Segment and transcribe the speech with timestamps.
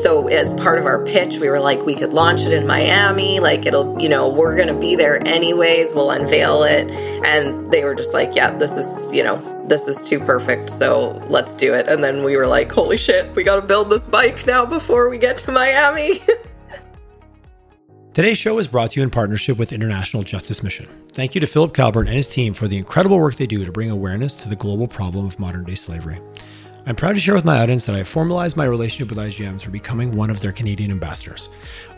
[0.00, 3.40] so as part of our pitch, we were like, we could launch it in Miami.
[3.40, 5.94] Like it'll, you know, we're to be there anyways.
[5.94, 6.90] We'll unveil it.
[7.24, 10.70] And they were just like, yeah, this is, you know, this is too perfect.
[10.70, 11.88] So let's do it.
[11.88, 15.08] And then we were like, holy shit, we got to build this bike now before
[15.08, 16.22] we get to Miami.
[18.14, 20.86] Today's show is brought to you in partnership with International Justice Mission.
[21.12, 23.72] Thank you to Philip Calvert and his team for the incredible work they do to
[23.72, 26.20] bring awareness to the global problem of modern day slavery.
[26.86, 29.72] I'm proud to share with my audience that I formalized my relationship with IJM through
[29.72, 31.48] becoming one of their Canadian ambassadors.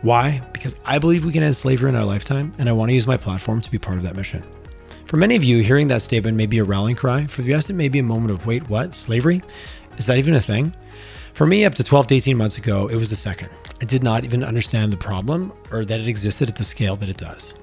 [0.03, 0.41] Why?
[0.53, 3.05] Because I believe we can end slavery in our lifetime, and I want to use
[3.05, 4.45] my platform to be part of that mission.
[5.07, 7.27] For many of you, hearing that statement may be a rallying cry.
[7.27, 8.95] For the rest, it may be a moment of, wait, what?
[8.95, 9.43] Slavery?
[9.99, 10.73] Is that even a thing?
[11.35, 13.49] For me, up to 12 to 18 months ago, it was the second.
[13.83, 17.09] I did not even understand the problem or that it existed at the scale that
[17.09, 17.55] it does.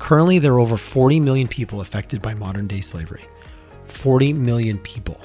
[0.00, 3.24] Currently, there are over 40 million people affected by modern day slavery.
[3.86, 5.20] 40 million people.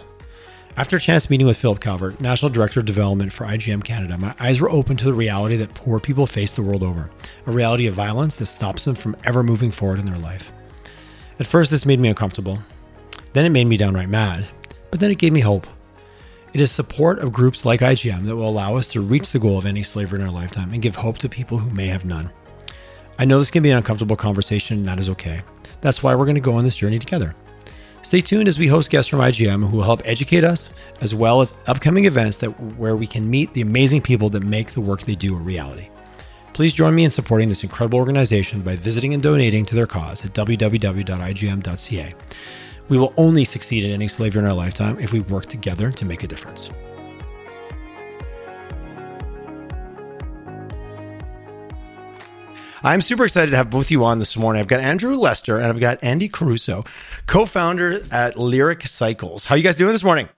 [0.77, 4.34] After a chance meeting with Philip Calvert, National Director of Development for IJM Canada, my
[4.39, 7.11] eyes were open to the reality that poor people face the world over,
[7.45, 10.53] a reality of violence that stops them from ever moving forward in their life.
[11.42, 12.59] At first, this made me uncomfortable.
[13.33, 14.47] Then it made me downright mad.
[14.92, 15.67] But then it gave me hope.
[16.53, 19.58] It is support of groups like IJM that will allow us to reach the goal
[19.58, 22.31] of ending slavery in our lifetime and give hope to people who may have none.
[23.19, 25.42] I know this can be an uncomfortable conversation, and that is okay.
[25.81, 27.36] That's why we're going to go on this journey together.
[28.02, 30.69] Stay tuned as we host guests from IJM who will help educate us,
[31.02, 34.71] as well as upcoming events that where we can meet the amazing people that make
[34.71, 35.89] the work they do a reality.
[36.53, 40.25] Please join me in supporting this incredible organization by visiting and donating to their cause
[40.25, 42.16] at www.ijm.ca.
[42.89, 46.05] We will only succeed in ending slavery in our lifetime if we work together to
[46.05, 46.71] make a difference.
[52.83, 54.59] I'm super excited to have both of you on this morning.
[54.59, 56.83] I've got Andrew Lester and I've got Andy Caruso,
[57.27, 59.45] co-founder at Lyric Cycles.
[59.45, 60.29] How are you guys doing this morning?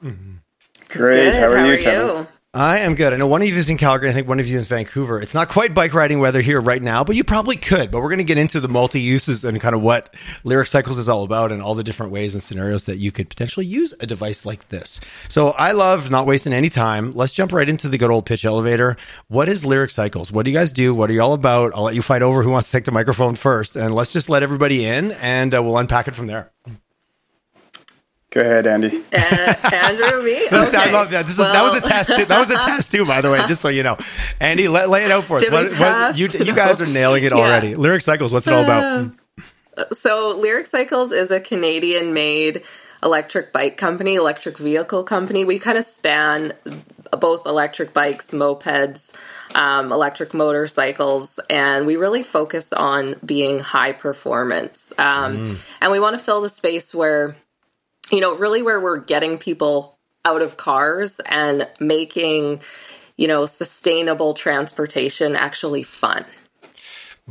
[0.90, 1.32] Great.
[1.32, 1.36] Good.
[1.36, 2.16] How are How you, are Kevin?
[2.18, 2.28] you?
[2.56, 3.12] I am good.
[3.12, 4.12] I know one of you is in Calgary.
[4.12, 5.20] I think one of you is in Vancouver.
[5.20, 7.90] It's not quite bike riding weather here right now, but you probably could.
[7.90, 10.14] But we're going to get into the multi uses and kind of what
[10.44, 13.28] Lyric Cycles is all about and all the different ways and scenarios that you could
[13.28, 15.00] potentially use a device like this.
[15.30, 17.16] So I love not wasting any time.
[17.16, 18.98] Let's jump right into the good old pitch elevator.
[19.30, 20.32] What is Lyric Cycles?
[20.32, 20.94] What do you guys do?
[20.94, 21.72] What are you all about?
[21.74, 24.30] I'll let you fight over who wants to take the microphone first, and let's just
[24.30, 26.52] let everybody in, and uh, we'll unpack it from there.
[28.34, 29.04] Go ahead, Andy.
[29.14, 30.48] Uh, Andrew, me?
[30.50, 31.24] This- I love that.
[31.26, 32.10] This is, that was a test.
[32.16, 32.26] Too.
[32.26, 33.46] That was a test too, by the way.
[33.48, 33.98] Just so you know,
[34.40, 35.44] Andy, let, lay it out for us.
[35.44, 37.38] Did we What, what, you you guys are nailing it Yeah.
[37.38, 37.76] already.
[37.76, 38.34] Lyric cycles.
[38.34, 39.12] What's it all about?
[39.92, 42.64] So, Lyric Cycles is a Canadian made
[43.02, 45.46] electric bike company, electric vehicle company.
[45.46, 46.54] We kind of span
[47.20, 49.12] both electric bikes, mopeds,
[49.56, 54.94] um, electric motorcycles, and we really focus on being high performance.
[54.98, 57.36] Um, And we want to fill the space where,
[58.14, 62.62] you know, really where we're getting people out of cars and making,
[63.18, 66.24] you know, sustainable transportation actually fun.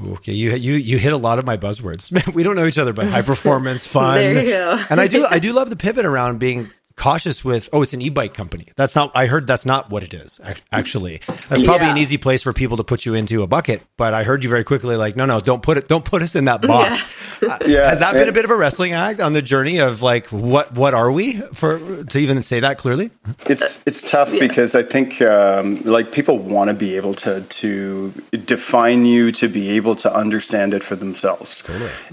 [0.07, 2.11] Okay, you you you hit a lot of my buzzwords.
[2.35, 4.17] we don't know each other, but high performance, fun.
[4.17, 4.85] There you go.
[4.91, 6.71] and I do I do love the pivot around being
[7.03, 8.67] cautious with oh it's an e-bike company.
[8.77, 10.41] That's not i heard that's not what it is
[10.71, 11.21] actually.
[11.49, 14.23] That's probably an easy place for people to put you into a bucket but i
[14.23, 16.63] heard you very quickly like no no don't put it don't put us in that
[16.63, 17.09] box.
[17.43, 20.01] Uh, Yeah, has that been a bit of a wrestling act on the journey of
[20.01, 23.11] like what what are we for to even say that clearly?
[23.47, 24.39] It's it's tough Yes.
[24.39, 28.13] because I think um, like people want to be able to to
[28.55, 31.65] define you to be able to understand it for themselves.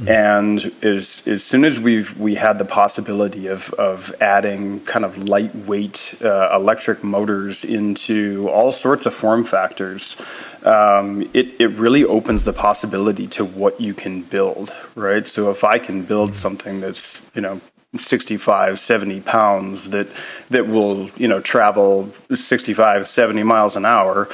[0.08, 5.18] And as as soon as we we had the possibility of of adding kind of
[5.18, 10.16] lightweight uh, electric motors into all sorts of form factors.
[10.64, 15.28] Um, it, it really opens the possibility to what you can build, right?
[15.28, 17.62] So if I can build something that's, you know,
[17.98, 20.08] 65 70 pounds that
[20.52, 24.30] that will you know travel 65 70 miles an hour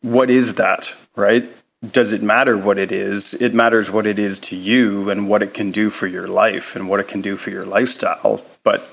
[0.00, 1.46] what is that right
[1.92, 5.42] does it matter what it is it matters what it is to you and what
[5.42, 8.88] it can do for your life and what it can do for your lifestyle but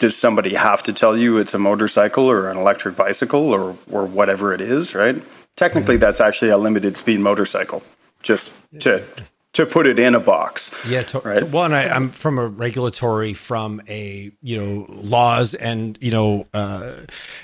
[0.00, 4.04] does somebody have to tell you it's a motorcycle or an electric bicycle or or
[4.06, 5.22] whatever it is right?
[5.56, 7.82] Technically that's actually a limited speed motorcycle
[8.22, 9.04] just to
[9.52, 11.40] to put it in a box Yeah, to, Right.
[11.40, 16.12] to- well, and I, I'm from a regulatory, from a you know laws and you
[16.12, 16.92] know uh,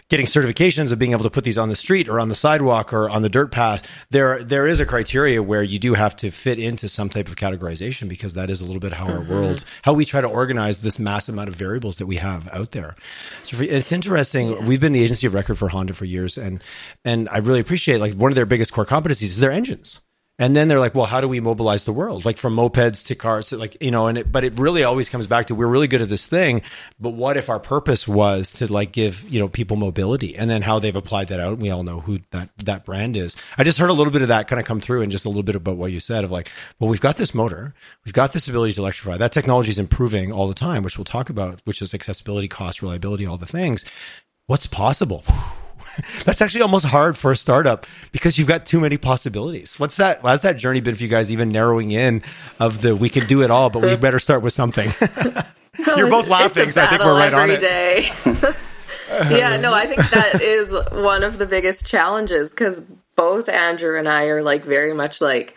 [0.08, 2.92] getting certifications of being able to put these on the street or on the sidewalk
[2.92, 4.06] or on the dirt path.
[4.10, 7.34] There, there is a criteria where you do have to fit into some type of
[7.36, 10.82] categorization because that is a little bit how our world, how we try to organize
[10.82, 12.94] this mass amount of variables that we have out there.
[13.42, 14.64] So for, it's interesting.
[14.64, 16.62] We've been the agency of record for Honda for years, and
[17.04, 20.00] and I really appreciate like one of their biggest core competencies is their engines
[20.38, 22.26] and then they're like, well, how do we mobilize the world?
[22.26, 25.08] Like from mopeds to cars, to like, you know, and it, but it really always
[25.08, 26.60] comes back to we're really good at this thing.
[27.00, 30.60] But what if our purpose was to like give, you know, people mobility and then
[30.60, 31.56] how they've applied that out?
[31.56, 33.34] We all know who that, that brand is.
[33.56, 35.28] I just heard a little bit of that kind of come through and just a
[35.28, 37.74] little bit about what you said of like, well, we've got this motor,
[38.04, 39.16] we've got this ability to electrify.
[39.16, 42.82] That technology is improving all the time, which we'll talk about, which is accessibility, cost,
[42.82, 43.86] reliability, all the things.
[44.48, 45.24] What's possible?
[46.24, 49.78] that's actually almost hard for a startup because you've got too many possibilities.
[49.78, 50.20] What's that?
[50.22, 51.30] How's that journey been for you guys?
[51.30, 52.22] Even narrowing in
[52.60, 54.90] of the we can do it all, but we better start with something.
[55.96, 57.60] You're both laughing, so I think we're right on it.
[57.60, 58.12] Day.
[59.30, 62.82] yeah, no, I think that is one of the biggest challenges because
[63.14, 65.54] both Andrew and I are like very much like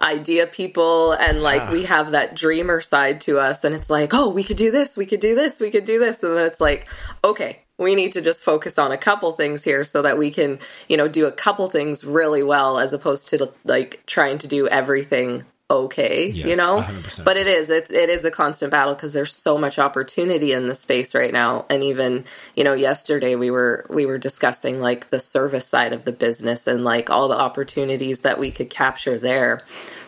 [0.00, 1.72] idea people and like yeah.
[1.72, 4.96] we have that dreamer side to us and it's like oh we could do this
[4.96, 6.86] we could do this we could do this and then it's like
[7.24, 10.58] okay we need to just focus on a couple things here so that we can
[10.88, 14.66] you know do a couple things really well as opposed to like trying to do
[14.68, 17.24] everything okay yes, you know 100%.
[17.24, 20.68] but it is it's it is a constant battle because there's so much opportunity in
[20.68, 21.66] the space right now.
[21.68, 22.24] And even
[22.54, 26.68] you know yesterday we were we were discussing like the service side of the business
[26.68, 29.60] and like all the opportunities that we could capture there.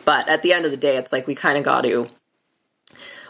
[0.04, 2.06] But at the end of the day it's like we kind of got to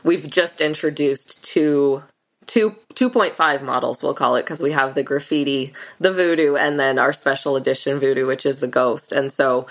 [0.04, 2.02] we've just introduced two
[2.48, 6.98] two 2.5 models we'll call it because we have the graffiti the voodoo and then
[6.98, 9.12] our special edition voodoo which is the ghost.
[9.12, 9.68] And so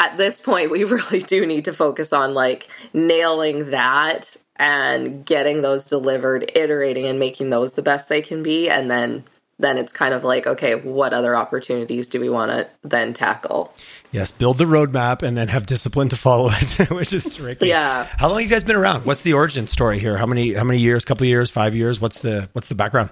[0.00, 5.62] at this point we really do need to focus on like nailing that and getting
[5.62, 9.22] those delivered iterating and making those the best they can be and then
[9.58, 13.74] then it's kind of like, okay, what other opportunities do we want to then tackle?
[14.12, 17.68] Yes, build the roadmap and then have discipline to follow it, which is terrific.
[17.68, 18.04] Yeah.
[18.04, 19.04] How long you guys been around?
[19.04, 20.16] What's the origin story here?
[20.16, 21.04] How many how many years?
[21.04, 21.50] Couple years?
[21.50, 22.00] Five years?
[22.00, 23.10] What's the what's the background?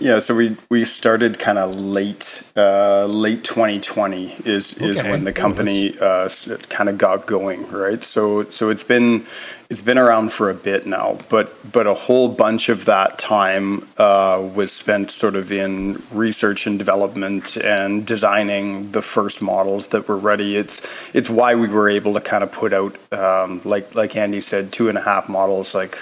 [0.00, 5.32] Yeah, so we we started kind of late uh, late 2020 is is when the
[5.32, 6.28] company uh,
[6.68, 8.04] kind of got going, right?
[8.04, 9.26] So so it's been
[9.70, 13.88] it's been around for a bit now, but but a whole bunch of that time
[13.96, 20.06] uh, was spent sort of in research and development and designing the first models that
[20.06, 20.56] were ready.
[20.56, 20.82] It's
[21.14, 24.70] it's why we were able to kind of put out um, like like Andy said,
[24.70, 25.96] two and a half models like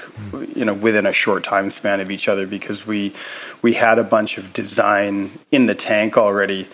[0.54, 3.14] you know within a short time span of each other because we
[3.62, 6.66] we had a bunch of design in the tank already.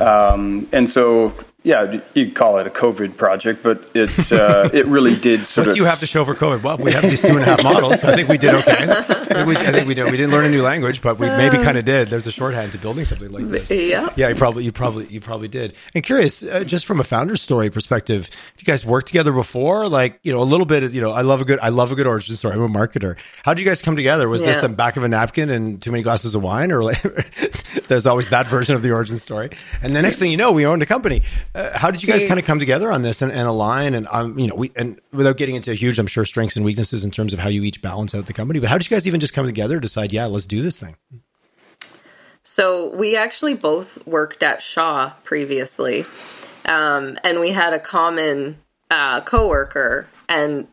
[0.00, 5.14] Um, and so yeah, you'd call it a COVID project, but it uh, it really
[5.14, 5.76] did sort what of.
[5.76, 6.62] you have to show for COVID?
[6.62, 8.00] Well, we have these two and a half models.
[8.00, 8.86] So I think we did okay.
[8.88, 10.10] I think we, I think we did.
[10.10, 12.08] We didn't learn a new language, but we maybe kind of did.
[12.08, 13.70] There's a shorthand to building something like this.
[13.70, 14.28] Yeah, yeah.
[14.28, 15.76] You probably, you probably, you probably did.
[15.94, 19.86] And curious, uh, just from a founder story perspective, if you guys worked together before,
[19.86, 21.92] like you know, a little bit is you know, I love a good, I love
[21.92, 22.54] a good origin story.
[22.54, 23.18] I'm a marketer.
[23.44, 24.30] How did you guys come together?
[24.30, 24.48] Was yeah.
[24.48, 27.02] this some back of a napkin and too many glasses of wine, or like,
[27.88, 29.50] there's always that version of the origin story?
[29.82, 31.22] And the next thing you know, we owned a company.
[31.54, 32.24] Uh, how did you guys?
[32.24, 35.00] kind of come together on this and, and align and um, you know we and
[35.12, 37.82] without getting into huge i'm sure strengths and weaknesses in terms of how you each
[37.82, 40.26] balance out the company but how did you guys even just come together decide yeah
[40.26, 40.96] let's do this thing
[42.44, 46.06] so we actually both worked at shaw previously
[46.66, 48.56] um, and we had a common
[48.90, 50.68] uh, coworker and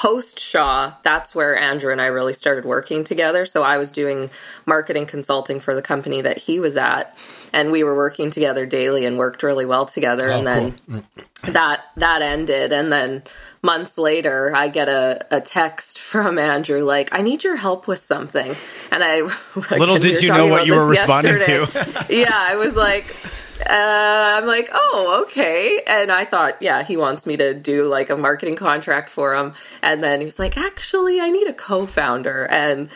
[0.00, 3.44] post Shaw, that's where Andrew and I really started working together.
[3.44, 4.30] So I was doing
[4.64, 7.14] marketing consulting for the company that he was at,
[7.52, 10.30] and we were working together daily and worked really well together.
[10.30, 11.02] Oh, and then cool.
[11.42, 11.52] Mm.
[11.52, 13.22] that that ended, and then
[13.60, 18.02] months later, I get a, a text from Andrew like, "I need your help with
[18.02, 18.56] something,"
[18.90, 19.20] and I
[19.76, 22.06] little did you know what you were responding to.
[22.08, 23.14] yeah, I was like
[23.68, 25.82] uh, I'm like, oh, okay.
[25.86, 29.54] And I thought, yeah, he wants me to do like a marketing contract for him.
[29.82, 32.46] And then he was like, actually, I need a co founder.
[32.46, 32.90] And,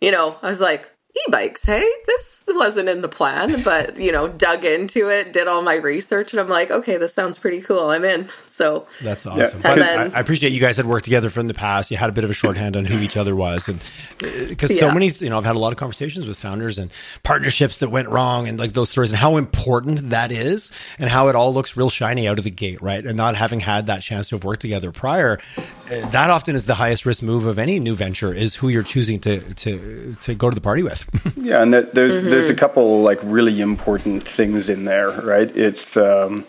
[0.00, 4.12] you know, I was like, e bikes, hey, this wasn't in the plan, but you
[4.12, 7.60] know, dug into it, did all my research, and I'm like, okay, this sounds pretty
[7.60, 7.90] cool.
[7.90, 8.28] I'm in.
[8.46, 9.60] So that's awesome.
[9.62, 9.74] Yeah.
[9.74, 11.90] Then, I, I, appreciate you guys had worked together from the past.
[11.90, 13.80] You had a bit of a shorthand on who each other was, and
[14.18, 14.80] because uh, yeah.
[14.80, 16.90] so many, you know, I've had a lot of conversations with founders and
[17.22, 21.28] partnerships that went wrong, and like those stories, and how important that is, and how
[21.28, 23.04] it all looks real shiny out of the gate, right?
[23.04, 26.66] And not having had that chance to have worked together prior, uh, that often is
[26.66, 30.34] the highest risk move of any new venture is who you're choosing to to to
[30.34, 31.08] go to the party with.
[31.36, 32.30] yeah, and that, there's mm-hmm.
[32.30, 35.54] there's a couple like really important things in there, right?
[35.56, 36.46] It's um,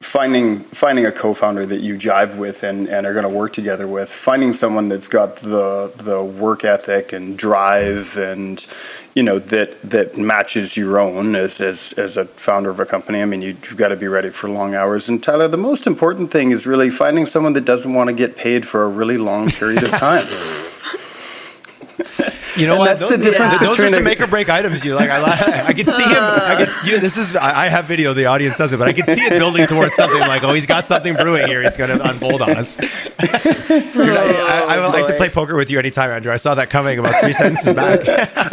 [0.00, 3.86] finding finding a co-founder that you jive with and, and are going to work together
[3.86, 4.10] with.
[4.10, 8.64] Finding someone that's got the the work ethic and drive and
[9.14, 13.22] you know that that matches your own as as as a founder of a company.
[13.22, 15.08] I mean, you, have got to be ready for long hours.
[15.08, 18.36] And Tyler, the most important thing is really finding someone that doesn't want to get
[18.36, 20.24] paid for a really long period of time.
[22.54, 22.98] You know And what?
[22.98, 23.58] that's Those, the difference yeah.
[23.60, 24.84] those are some make or break items.
[24.84, 25.08] You like.
[25.08, 26.18] I, I can see him.
[26.22, 27.34] I can, you, this is.
[27.34, 28.12] I I have video.
[28.12, 30.84] The audience doesn't, but I can see it building towards something like, oh, he's got
[30.84, 31.62] something brewing here.
[31.62, 32.78] He's going to unfold on us.
[33.70, 36.30] You're I, I would like to play poker with you anytime, Andrew.
[36.30, 38.00] I saw that coming about three sentences back.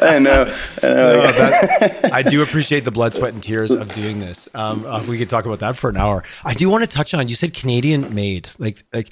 [0.02, 0.44] I know.
[0.82, 1.22] I know.
[1.22, 4.48] No, that- I do appreciate the blood, sweat, and tears of doing this.
[4.56, 6.90] Um, uh, if we could talk about that for an hour, I do want to
[6.90, 7.28] touch on.
[7.28, 9.10] You said Canadian made, like like.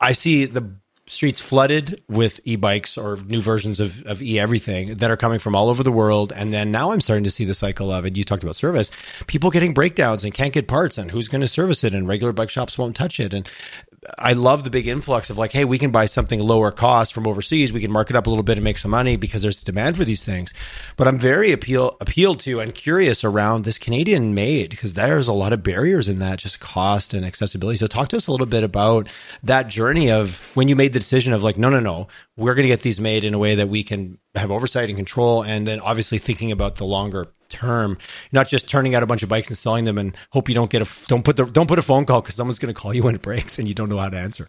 [0.00, 0.74] I see the
[1.08, 5.54] streets flooded with e-bikes or new versions of, of e everything that are coming from
[5.54, 6.32] all over the world.
[6.34, 8.90] And then now i'm starting to see the cycle of it you talked about service
[9.26, 12.32] people getting breakdowns and can't get parts and who's going to service it and regular
[12.32, 13.32] bike shops won't touch it.
[13.32, 13.48] And
[14.18, 17.26] I love the big influx of like, hey, we can buy something lower cost from
[17.26, 17.72] overseas.
[17.72, 19.96] We can mark it up a little bit and make some money because there's demand
[19.96, 20.52] for these things.
[20.96, 25.32] But I'm very appeal appealed to and curious around this Canadian made because there's a
[25.32, 27.76] lot of barriers in that, just cost and accessibility.
[27.76, 29.08] So talk to us a little bit about
[29.42, 32.64] that journey of when you made the decision of like, no, no, no, we're going
[32.64, 35.66] to get these made in a way that we can have oversight and control, and
[35.66, 37.98] then obviously thinking about the longer term,
[38.32, 40.70] not just turning out a bunch of bikes and selling them and hope you don't
[40.70, 42.92] get a don't put the don't put a phone call because someone's going to call
[42.94, 44.48] you when it breaks and you don't know how to answer.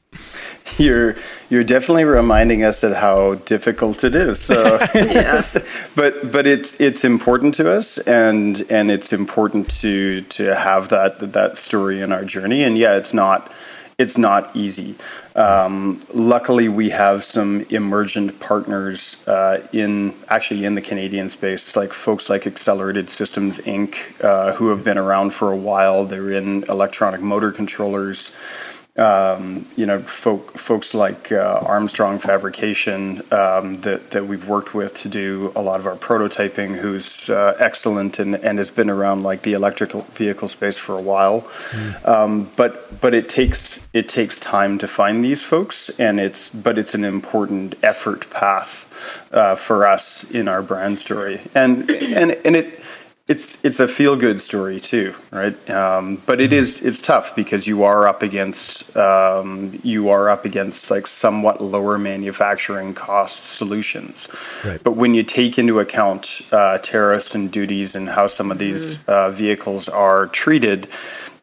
[0.78, 1.16] You're
[1.50, 4.40] you're definitely reminding us of how difficult it is.
[4.40, 5.42] So, Yeah.
[5.96, 11.34] but but it's it's important to us, and and it's important to to have that
[11.34, 12.64] that story in our journey.
[12.64, 13.52] And yeah, it's not
[13.98, 14.96] it's not easy.
[15.36, 21.94] Um, luckily, we have some emergent partners uh, in actually in the Canadian space, like
[21.94, 26.06] folks like Accelerated Systems Inc., uh, who have been around for a while.
[26.06, 28.32] They're in electronic motor controllers
[28.98, 34.96] um, you know, folk, folks like uh, Armstrong Fabrication um, that, that we've worked with
[35.00, 39.24] to do a lot of our prototyping, who's uh, excellent and, and has been around
[39.24, 41.48] like the electrical vehicle space for a while.
[42.06, 46.78] Um, but but it takes it takes time to find these folks, and it's but
[46.78, 48.88] it's an important effort path
[49.32, 52.80] uh, for us in our brand story, and and and it
[53.28, 55.70] it's it's a feel good story too, right?
[55.70, 60.46] Um, but it is it's tough because you are up against um, you are up
[60.46, 64.30] against like somewhat lower manufacturing cost solutions.
[64.64, 64.82] Right.
[64.82, 68.98] But when you take into account uh, tariffs and duties and how some of these
[69.08, 70.88] uh, vehicles are treated,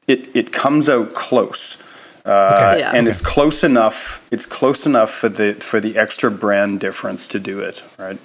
[0.06, 1.76] it it comes out close.
[2.24, 2.78] Uh, Okay.
[2.78, 2.92] Yeah.
[2.92, 4.22] And it's close enough.
[4.30, 8.18] It's close enough for the for the extra brand difference to do it, right?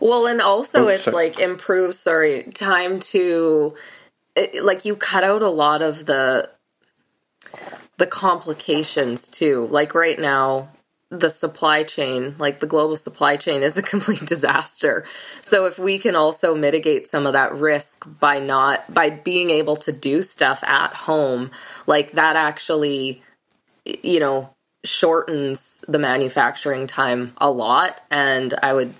[0.00, 1.16] Well, and also Oh, it's sorry.
[1.28, 3.76] like improves, sorry, time to
[4.36, 6.50] it, like you cut out a lot of the
[7.98, 9.66] the complications too.
[9.70, 10.70] Like right now,
[11.10, 15.06] the supply chain, like the global supply chain is a complete disaster.
[15.42, 19.76] So if we can also mitigate some of that risk by not by being able
[19.78, 21.50] to do stuff at home,
[21.86, 23.22] like that actually
[23.86, 24.50] you know
[24.84, 28.94] shortens the manufacturing time a lot and I would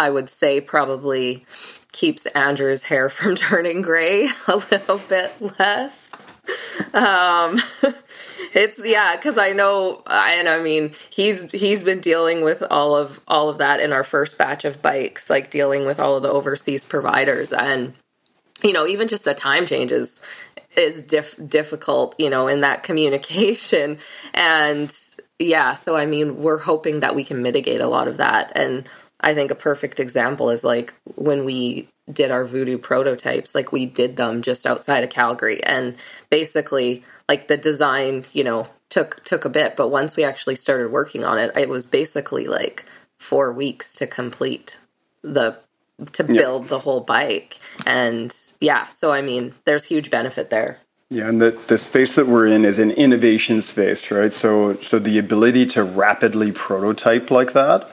[0.00, 1.44] I would say probably
[1.92, 6.26] keeps Andrew's hair from turning gray a little bit less.
[6.94, 7.60] Um,
[8.54, 13.20] it's yeah, because I know, and I mean, he's he's been dealing with all of
[13.28, 16.30] all of that in our first batch of bikes, like dealing with all of the
[16.30, 17.92] overseas providers, and
[18.62, 20.22] you know, even just the time changes
[20.78, 23.98] is diff- difficult, you know, in that communication,
[24.32, 24.98] and
[25.38, 28.88] yeah, so I mean, we're hoping that we can mitigate a lot of that, and
[29.20, 33.86] I think a perfect example is like when we did our voodoo prototypes, like we
[33.86, 35.96] did them just outside of Calgary and
[36.30, 40.90] basically like the design, you know, took took a bit, but once we actually started
[40.90, 42.84] working on it, it was basically like
[43.18, 44.76] 4 weeks to complete
[45.22, 45.56] the
[46.12, 47.58] to build the whole bike.
[47.86, 50.78] And yeah, so I mean, there's huge benefit there.
[51.10, 54.32] Yeah, and the, the space that we're in is an innovation space, right?
[54.32, 57.88] So so the ability to rapidly prototype like that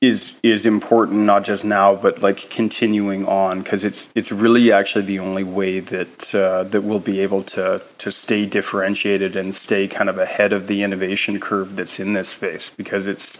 [0.00, 5.04] is is important not just now but like continuing on because it's it's really actually
[5.04, 9.88] the only way that uh, that we'll be able to to stay differentiated and stay
[9.88, 13.38] kind of ahead of the innovation curve that's in this space because it's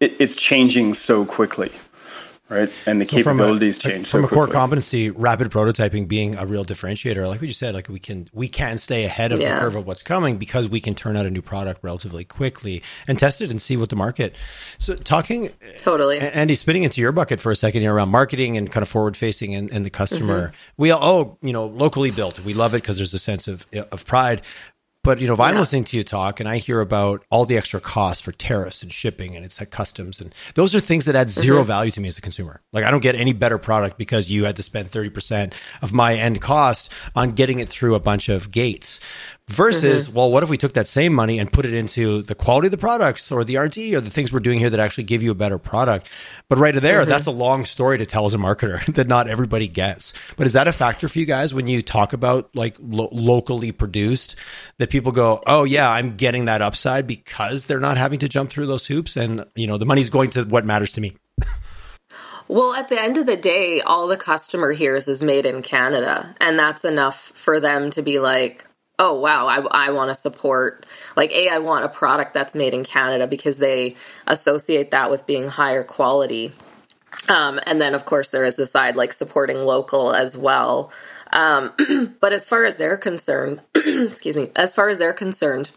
[0.00, 1.70] it, it's changing so quickly
[2.54, 6.06] right and the So from a- capabilities change from so a core competency rapid prototyping
[6.08, 9.32] being a real differentiator like what you said like we can we can stay ahead
[9.32, 9.54] of Yeah.
[9.56, 12.82] the curve of what's coming because we can turn out a new product relatively quickly
[13.08, 14.34] and test it and see what the market
[14.78, 16.18] so talking Totally.
[16.18, 18.88] A- Andy, spitting into your bucket for a second here around marketing and kind of
[18.88, 20.48] forward facing and, and the customer.
[20.48, 20.54] Mm-hmm.
[20.76, 22.40] We all, oh, you know, locally built.
[22.40, 24.42] We love it because there's a sense of of pride.
[25.04, 27.56] But you know, if I'm listening to you talk and I hear about all the
[27.56, 31.14] extra costs for tariffs and shipping and it's like customs and those are things that
[31.14, 31.66] add 0 Mm-hmm.
[31.66, 32.62] value to me as a consumer.
[32.72, 36.14] Like I don't get any better product because you had to spend 30% of my
[36.16, 38.98] end cost on getting it through a bunch of gates.
[39.48, 40.16] Versus mm-hmm.
[40.16, 42.70] well what if we took that same money and put it into the quality of
[42.70, 45.30] the products or the r&d or the things we're doing here that actually give you
[45.30, 46.08] a better product
[46.48, 47.10] but right there mm-hmm.
[47.10, 50.54] that's a long story to tell as a marketer that not everybody gets but is
[50.54, 54.34] that a factor for you guys when you talk about like lo- locally produced
[54.78, 58.48] that people go oh yeah i'm getting that upside because they're not having to jump
[58.48, 61.12] through those hoops and you know the money's going to what matters to me
[62.46, 66.34] Well, at the end of the day, all the customer hears is made in Canada,
[66.38, 68.66] and that's enough for them to be like,
[68.98, 70.86] oh wow i, I want to support
[71.16, 73.96] like a i want a product that's made in canada because they
[74.26, 76.52] associate that with being higher quality.
[77.28, 80.92] Um, and then of course there is the side like supporting local as well.
[81.32, 81.72] Um,
[82.20, 85.70] but as far as they're concerned excuse me as far as they're concerned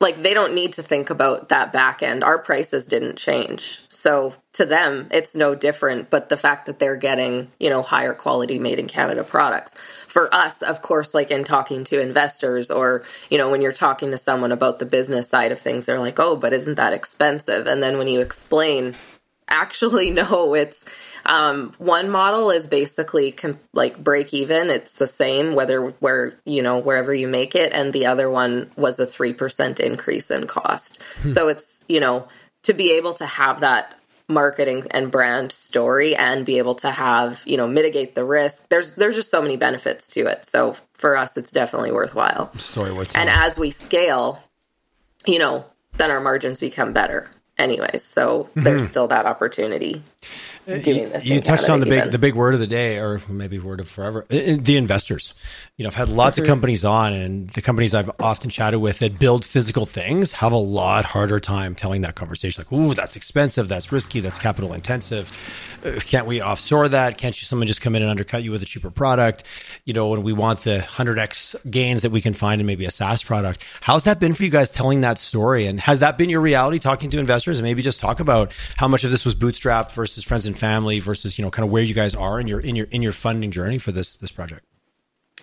[0.00, 2.22] like they don't need to think about that back end.
[2.22, 3.80] Our prices didn't change.
[3.88, 8.12] So to them it's no different but the fact that they're getting you know higher
[8.12, 9.74] quality made in canada products.
[10.08, 14.10] For us, of course, like in talking to investors or, you know, when you're talking
[14.10, 17.66] to someone about the business side of things, they're like, oh, but isn't that expensive?
[17.66, 18.96] And then when you explain,
[19.48, 20.86] actually, no, it's,
[21.28, 24.70] um, one model is basically com- like break even.
[24.70, 28.70] It's the same whether where you know wherever you make it, and the other one
[28.76, 31.00] was a three percent increase in cost.
[31.20, 31.28] Hmm.
[31.28, 32.26] So it's you know
[32.62, 33.94] to be able to have that
[34.26, 38.92] marketing and brand story and be able to have you know mitigate the risk there's
[38.92, 43.16] there's just so many benefits to it so for us it's definitely worthwhile story worth
[43.16, 44.38] and as we scale
[45.24, 48.62] you know then our margins become better anyways so mm-hmm.
[48.62, 50.02] there's still that opportunity
[50.68, 51.24] doing this.
[51.24, 53.88] You touched on the big the big word of the day, or maybe word of
[53.88, 54.26] forever.
[54.28, 55.34] The investors.
[55.76, 56.44] You know, I've had lots mm-hmm.
[56.44, 60.52] of companies on, and the companies I've often chatted with that build physical things have
[60.52, 62.64] a lot harder time telling that conversation.
[62.64, 65.30] Like, ooh, that's expensive, that's risky, that's capital intensive.
[65.84, 67.18] Uh, can't we offshore that?
[67.18, 69.44] Can't you someone just come in and undercut you with a cheaper product?
[69.84, 72.84] You know, when we want the hundred x gains that we can find in maybe
[72.84, 73.64] a SaaS product.
[73.80, 75.66] How's that been for you guys telling that story?
[75.66, 77.47] And has that been your reality talking to investors?
[77.56, 81.00] And maybe just talk about how much of this was bootstrapped versus friends and family
[81.00, 83.12] versus you know kind of where you guys are in your in your in your
[83.12, 84.66] funding journey for this this project.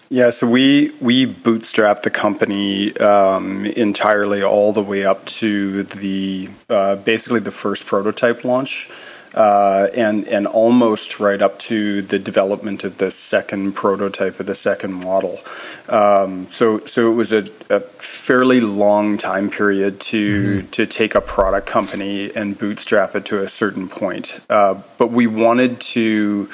[0.10, 6.50] Yeah, so we we bootstrapped the company um, entirely all the way up to the
[6.70, 8.88] uh, basically the first prototype launch.
[9.36, 14.56] Uh, and and almost right up to the development of the second prototype of the
[14.56, 15.41] second model.
[15.89, 20.67] Um, so so it was a, a, fairly long time period to mm-hmm.
[20.69, 24.34] to take a product company and bootstrap it to a certain point.
[24.50, 26.50] Uh, but we wanted to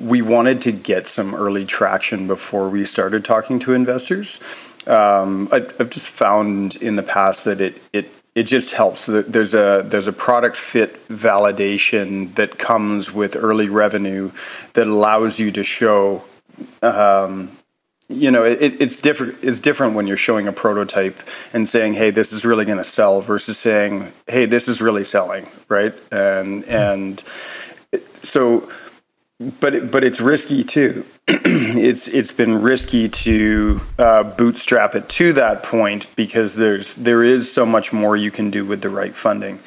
[0.00, 4.40] we wanted to get some early traction before we started talking to investors.
[4.86, 9.06] Um, I, I've just found in the past that it it it just helps.
[9.06, 14.30] There's a there's a product fit validation that comes with early revenue
[14.74, 16.22] that allows you to show.
[16.82, 17.56] Um,
[18.08, 19.38] you know, it, it's different.
[19.42, 21.18] It's different when you're showing a prototype
[21.54, 25.04] and saying, "Hey, this is really going to sell," versus saying, "Hey, this is really
[25.04, 25.94] selling," right?
[26.12, 27.22] And and
[28.22, 28.70] so
[29.38, 31.04] but but it's risky too.
[31.28, 37.52] it's it's been risky to uh, bootstrap it to that point because there's there is
[37.52, 39.58] so much more you can do with the right funding,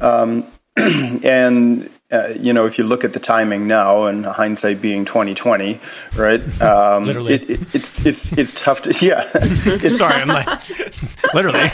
[0.00, 0.44] um,
[0.76, 5.34] and uh, you know if you look at the timing now and hindsight being twenty
[5.34, 5.80] twenty,
[6.16, 6.40] right?
[6.60, 9.30] Um, literally, it, it, it's it's it's tough to yeah.
[9.88, 10.48] Sorry, I'm like
[11.32, 11.70] literally.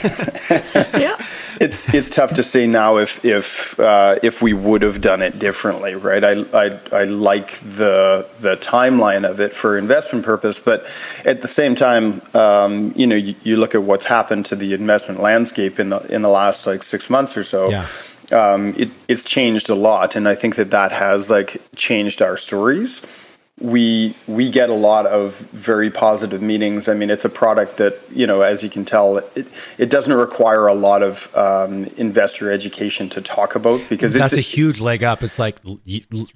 [1.01, 1.25] yeah
[1.61, 5.39] it's it's tough to say now if if uh, if we would have done it
[5.39, 6.23] differently, right?
[6.23, 10.87] I, I I like the the timeline of it for investment purpose, but
[11.25, 14.73] at the same time, um, you know, you, you, look at what's happened to the
[14.75, 17.71] investment landscape in the in the last like six months or so.
[17.71, 17.87] Yeah.
[18.31, 22.37] Um, it, it's changed a lot, and I think that that has like changed our
[22.37, 23.01] stories
[23.61, 26.89] we we get a lot of very positive meetings.
[26.89, 29.47] I mean, it's a product that you know, as you can tell, it
[29.79, 34.41] it doesn't require a lot of um, investor education to talk about because that's a
[34.41, 35.23] huge leg up.
[35.23, 35.59] It's like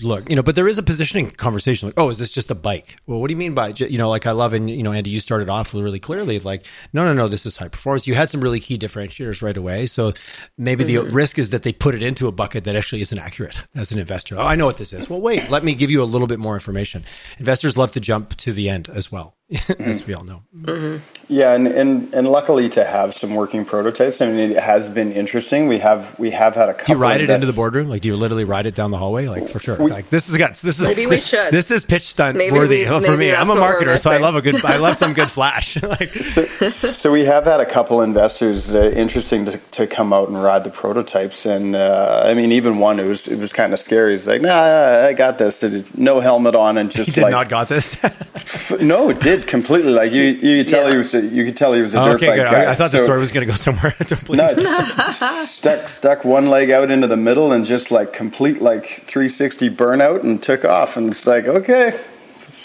[0.03, 2.57] look, you know, but there is a positioning conversation like, oh, is this just a
[2.57, 2.97] bike?
[3.07, 5.11] Well, what do you mean by you know, like I love and you know, Andy,
[5.11, 8.07] you started off really clearly like, no, no, no, this is high performance.
[8.07, 10.13] You had some really key differentiators right away, so
[10.59, 11.09] maybe mm-hmm.
[11.09, 13.93] the risk is that they put it into a bucket that actually isn't accurate as
[13.93, 14.37] an investor.
[14.37, 15.09] Oh, I know what this is.
[15.09, 17.05] Well, wait, let me give you a little bit more information
[17.39, 19.37] investors love to jump to the end as well,
[19.79, 20.43] as we all know.
[20.57, 21.03] Mm-hmm.
[21.29, 24.21] Yeah, and, and and luckily to have some working prototypes.
[24.21, 25.67] I mean, it has been interesting.
[25.67, 26.95] We have we have had a couple.
[26.95, 27.89] Do you ride it into the boardroom?
[27.89, 29.29] Like, do you literally ride it down the hallway?
[29.29, 29.77] Like, for sure.
[29.77, 31.53] We, like, this is got this is maybe we should.
[31.53, 33.33] This is pitch stunt maybe worthy we, for me.
[33.33, 34.65] I'm a marketer, so I love a good.
[34.65, 35.83] I love some good flash.
[35.83, 36.45] like, so,
[36.91, 40.65] so, we have had a couple investors uh, interesting to, to come out and ride
[40.65, 44.13] the prototypes, and uh, I mean, even one it was it was kind of scary.
[44.13, 45.63] He's like, Nah, I got this.
[45.95, 48.03] No helmet on, and just he did like, not got this.
[48.81, 49.42] no, it did.
[49.47, 49.93] Completely.
[49.93, 50.93] Like you, you could tell yeah.
[50.93, 51.15] he was.
[51.15, 52.45] A, you could tell he was a dirt okay, bike good.
[52.45, 52.65] guy.
[52.65, 53.95] I, I thought so, the story was going to go somewhere.
[54.29, 59.71] no, stuck stuck one leg out into the middle and just like complete like 360
[59.71, 60.97] burnout and took off.
[60.97, 62.01] And it's like okay,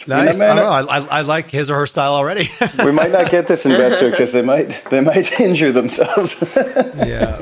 [0.07, 0.39] Nice.
[0.39, 2.49] I, I, I, I, like his or her style already.
[2.83, 6.35] we might not get this investor because they might they might injure themselves.
[6.55, 7.37] yeah,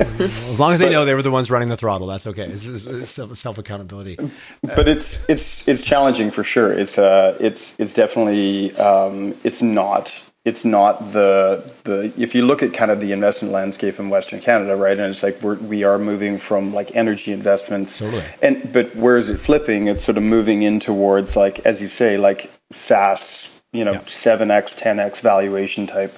[0.50, 2.48] as long as they but, know they were the ones running the throttle, that's okay.
[2.48, 4.18] It's, it's self accountability.
[4.64, 6.72] But it's it's it's challenging for sure.
[6.74, 10.14] It's uh it's it's definitely um, it's not
[10.46, 14.40] it's not the the if you look at kind of the investment landscape in Western
[14.40, 14.98] Canada, right?
[14.98, 18.24] And it's like we're we are moving from like energy investments, totally.
[18.44, 19.88] and but where is it flipping?
[19.88, 24.52] It's sort of moving in towards like as you say, like SaaS, you know, seven
[24.52, 26.16] x, ten x valuation type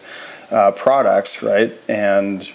[0.51, 1.73] uh, products, right?
[1.87, 2.49] And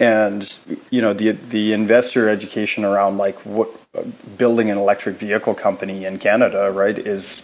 [0.00, 0.56] and
[0.88, 3.68] you know the the investor education around like what
[4.38, 7.42] building an electric vehicle company in Canada, right, is.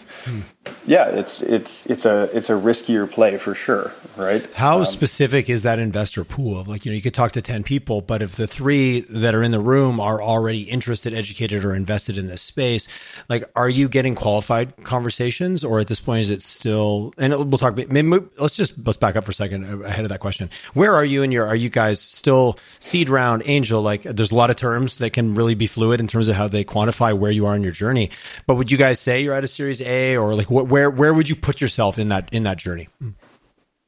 [0.85, 4.45] Yeah, it's it's it's a it's a riskier play for sure, right?
[4.53, 6.63] How um, specific is that investor pool?
[6.63, 9.43] Like, you know, you could talk to 10 people, but if the 3 that are
[9.43, 12.87] in the room are already interested, educated or invested in this space,
[13.29, 17.57] like are you getting qualified conversations or at this point is it still and we'll
[17.57, 20.49] talk maybe let's just let's back up for a second ahead of that question.
[20.73, 24.35] Where are you in your are you guys still seed round angel like there's a
[24.35, 27.31] lot of terms that can really be fluid in terms of how they quantify where
[27.31, 28.09] you are in your journey.
[28.45, 31.13] But would you guys say you're at a Series A, or like what, where where
[31.13, 32.89] would you put yourself in that in that journey?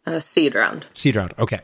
[0.05, 0.85] A seed round.
[0.93, 1.33] Seed round.
[1.37, 1.59] Okay.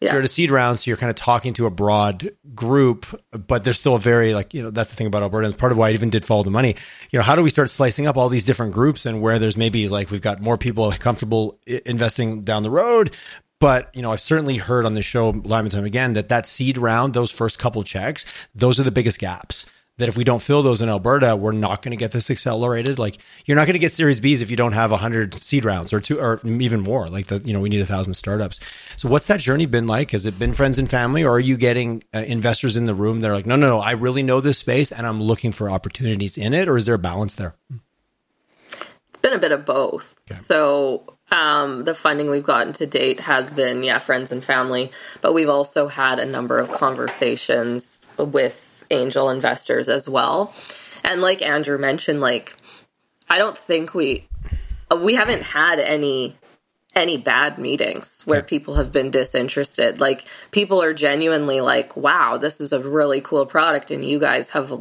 [0.00, 0.10] Yeah.
[0.10, 3.06] So you're at a seed round, so you're kind of talking to a broad group,
[3.32, 5.48] but there's still a very like you know that's the thing about Alberta.
[5.48, 6.76] And part of why I even did follow the money.
[7.10, 9.56] You know, how do we start slicing up all these different groups and where there's
[9.56, 13.16] maybe like we've got more people comfortable investing down the road,
[13.60, 16.46] but you know, I've certainly heard on the show time and time again that that
[16.46, 19.66] seed round, those first couple checks, those are the biggest gaps
[19.98, 22.98] that if we don't fill those in Alberta, we're not going to get this accelerated.
[22.98, 25.92] Like you're not going to get Series Bs if you don't have hundred seed rounds
[25.92, 27.08] or two or even more.
[27.08, 28.60] Like the you know we need a thousand startups.
[28.96, 30.12] So what's that journey been like?
[30.12, 33.20] Has it been friends and family, or are you getting uh, investors in the room
[33.20, 35.70] that are like, no, no, no, I really know this space and I'm looking for
[35.70, 37.54] opportunities in it, or is there a balance there?
[39.10, 40.16] It's been a bit of both.
[40.30, 40.38] Okay.
[40.38, 45.34] So um, the funding we've gotten to date has been yeah friends and family, but
[45.34, 50.54] we've also had a number of conversations with angel investors as well.
[51.04, 52.54] And like Andrew mentioned, like
[53.28, 54.28] I don't think we
[54.96, 56.36] we haven't had any
[56.94, 60.00] any bad meetings where people have been disinterested.
[60.00, 64.50] Like people are genuinely like, "Wow, this is a really cool product, and you guys
[64.50, 64.72] have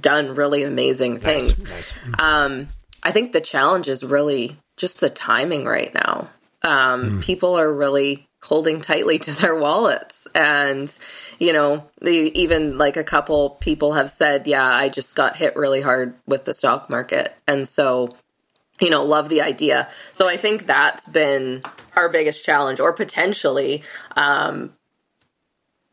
[0.00, 1.94] done really amazing things." Nice, nice.
[2.18, 2.68] Um,
[3.02, 6.28] I think the challenge is really just the timing right now.
[6.62, 7.22] Um, mm.
[7.22, 10.94] People are really holding tightly to their wallets, and
[11.42, 15.80] you know, even like a couple people have said, yeah, I just got hit really
[15.80, 17.34] hard with the stock market.
[17.48, 18.14] And so,
[18.80, 19.88] you know, love the idea.
[20.12, 21.64] So I think that's been
[21.96, 23.82] our biggest challenge, or potentially,
[24.14, 24.72] um,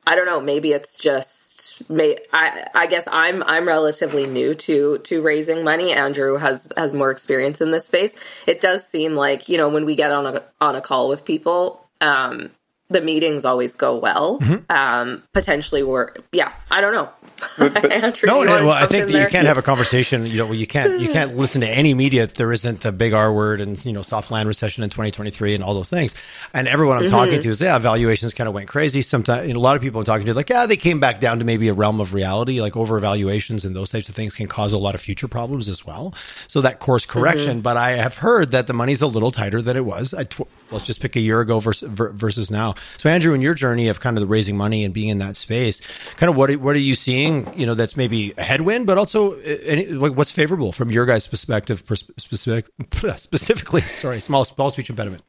[0.05, 4.99] I don't know, maybe it's just may I, I guess I'm I'm relatively new to
[4.99, 5.93] to raising money.
[5.93, 8.13] Andrew has has more experience in this space.
[8.45, 11.25] It does seem like you know when we get on a on a call with
[11.25, 12.51] people, um,
[12.89, 14.39] the meetings always go well.
[14.39, 14.71] Mm-hmm.
[14.71, 17.09] Um, potentially, we're yeah, I don't know.
[17.57, 19.23] But, but, Andrew, no, well, I think that there?
[19.23, 20.25] you can't have a conversation.
[20.25, 23.13] You know, you can't you can't listen to any media if there isn't a big
[23.13, 26.13] R word and you know soft land recession in 2023 and all those things.
[26.53, 27.15] And everyone I'm mm-hmm.
[27.15, 29.01] talking to is yeah, valuations kind of went crazy.
[29.01, 31.19] Sometimes you know, a lot of people I'm talking to like yeah, they came back
[31.19, 32.61] down to maybe a realm of reality.
[32.61, 35.69] Like over valuations and those types of things can cause a lot of future problems
[35.69, 36.13] as well.
[36.47, 37.57] So that course correction.
[37.57, 37.61] Mm-hmm.
[37.61, 40.13] But I have heard that the money's a little tighter than it was.
[40.29, 42.75] Tw- let's just pick a year ago versus, versus now.
[42.97, 45.35] So Andrew, in your journey of kind of the raising money and being in that
[45.35, 45.81] space,
[46.15, 47.51] kind of what what are you seeing?
[47.57, 51.05] You know, that's maybe a headwind, but also uh, any, like what's favorable from your
[51.05, 51.83] guys' perspective,
[52.17, 52.67] specific,
[53.17, 53.81] specifically.
[53.81, 55.23] Sorry, small small speech impediment.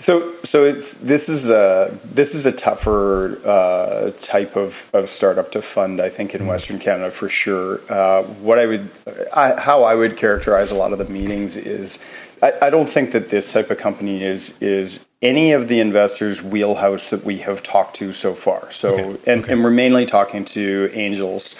[0.00, 5.52] So, so it's this is a this is a tougher uh, type of, of startup
[5.52, 6.00] to fund.
[6.00, 6.48] I think in mm-hmm.
[6.48, 7.80] Western Canada for sure.
[7.88, 8.90] Uh, what I would,
[9.32, 11.98] I, how I would characterize a lot of the meetings is,
[12.42, 16.42] I, I don't think that this type of company is is any of the investors'
[16.42, 18.72] wheelhouse that we have talked to so far.
[18.72, 19.02] So, okay.
[19.30, 19.52] And, okay.
[19.52, 21.56] and we're mainly talking to angels,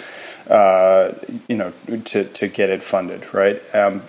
[0.49, 1.13] uh,
[1.47, 1.71] you know,
[2.05, 3.61] to, to get it funded, right?
[3.75, 4.01] Um,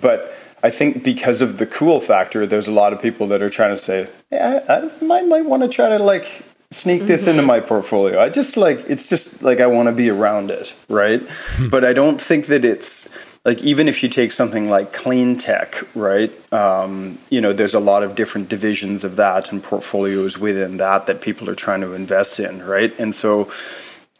[0.00, 3.50] but I think because of the cool factor, there's a lot of people that are
[3.50, 7.30] trying to say, yeah, I, might, might want to try to like sneak this mm-hmm.
[7.30, 8.20] into my portfolio.
[8.20, 11.22] I just like, it's just like I want to be around it, right?
[11.70, 13.08] but I don't think that it's,
[13.48, 16.30] like even if you take something like clean tech, right?
[16.52, 21.06] Um, you know, there's a lot of different divisions of that and portfolios within that
[21.06, 22.92] that people are trying to invest in, right?
[22.98, 23.50] And so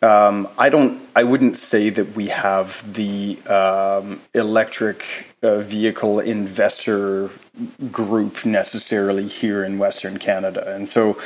[0.00, 1.02] um, I don't.
[1.14, 5.04] I wouldn't say that we have the um, electric
[5.42, 7.28] uh, vehicle investor
[7.92, 11.20] group necessarily here in Western Canada, and so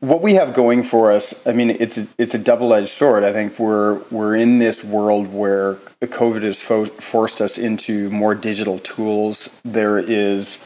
[0.00, 1.34] what we have going for us.
[1.44, 3.24] I mean, it's a, it's a double edged sword.
[3.24, 8.34] I think we're we're in this world where COVID has fo- forced us into more
[8.34, 9.50] digital tools.
[9.64, 10.58] There is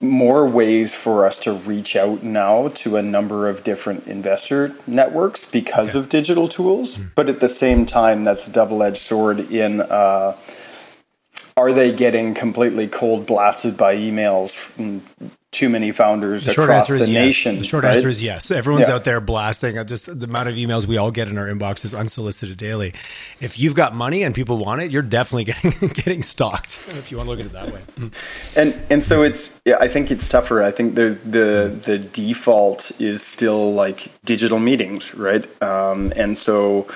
[0.00, 5.44] more ways for us to reach out now to a number of different investor networks
[5.46, 5.98] because okay.
[5.98, 6.96] of digital tools.
[6.96, 7.08] Mm-hmm.
[7.14, 10.36] But at the same time, that's a double edged sword in uh,
[11.56, 15.02] are they getting completely cold blasted by emails from
[15.54, 17.24] too many founders the short across answer is the yes.
[17.24, 17.56] nation?
[17.56, 17.96] The short right?
[17.96, 18.50] answer is yes.
[18.50, 18.94] Everyone's yeah.
[18.94, 19.84] out there blasting.
[19.86, 22.92] Just the amount of emails we all get in our inbox is unsolicited daily.
[23.40, 26.78] If you've got money and people want it, you're definitely getting getting stalked.
[26.88, 27.80] If you want to look at it that way.
[28.56, 30.62] And and so it's yeah, I think it's tougher.
[30.62, 35.44] I think the the the default is still like digital meetings, right?
[35.62, 36.86] Um, and so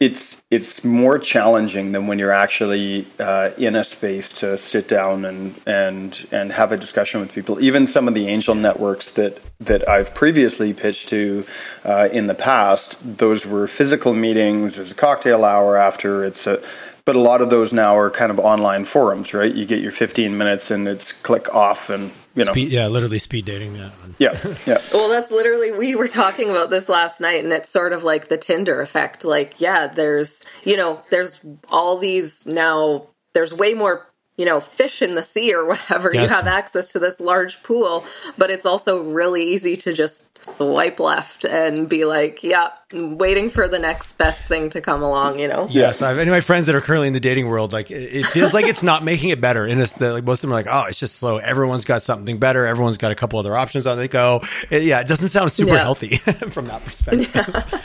[0.00, 5.24] it's it's more challenging than when you're actually uh, in a space to sit down
[5.24, 7.60] and and and have a discussion with people.
[7.60, 11.46] Even some of the angel networks that that I've previously pitched to
[11.84, 14.78] uh, in the past, those were physical meetings.
[14.78, 16.24] as a cocktail hour after.
[16.24, 16.62] It's a
[17.04, 19.54] but a lot of those now are kind of online forums, right?
[19.54, 22.52] You get your 15 minutes and it's click off and you know.
[22.52, 23.76] Speed, yeah, literally speed dating.
[23.76, 23.90] Yeah.
[24.18, 24.54] Yeah.
[24.66, 24.78] Yeah.
[24.92, 28.28] well, that's literally, we were talking about this last night and it's sort of like
[28.28, 29.24] the Tinder effect.
[29.24, 35.02] Like, yeah, there's, you know, there's all these now, there's way more you know, fish
[35.02, 36.28] in the sea or whatever, yes.
[36.28, 38.04] you have access to this large pool.
[38.36, 43.68] But it's also really easy to just swipe left and be like, yeah, waiting for
[43.68, 45.66] the next best thing to come along, you know?
[45.70, 46.02] Yes.
[46.02, 48.26] I have any of my friends that are currently in the dating world, like it
[48.26, 49.64] feels like it's not making it better.
[49.64, 51.38] And it's the, like most of them are like, oh, it's just slow.
[51.38, 52.66] Everyone's got something better.
[52.66, 54.42] Everyone's got a couple other options on they go.
[54.70, 55.00] It, yeah.
[55.00, 55.78] It doesn't sound super yeah.
[55.78, 56.16] healthy
[56.50, 57.30] from that perspective.
[57.34, 57.80] Yeah.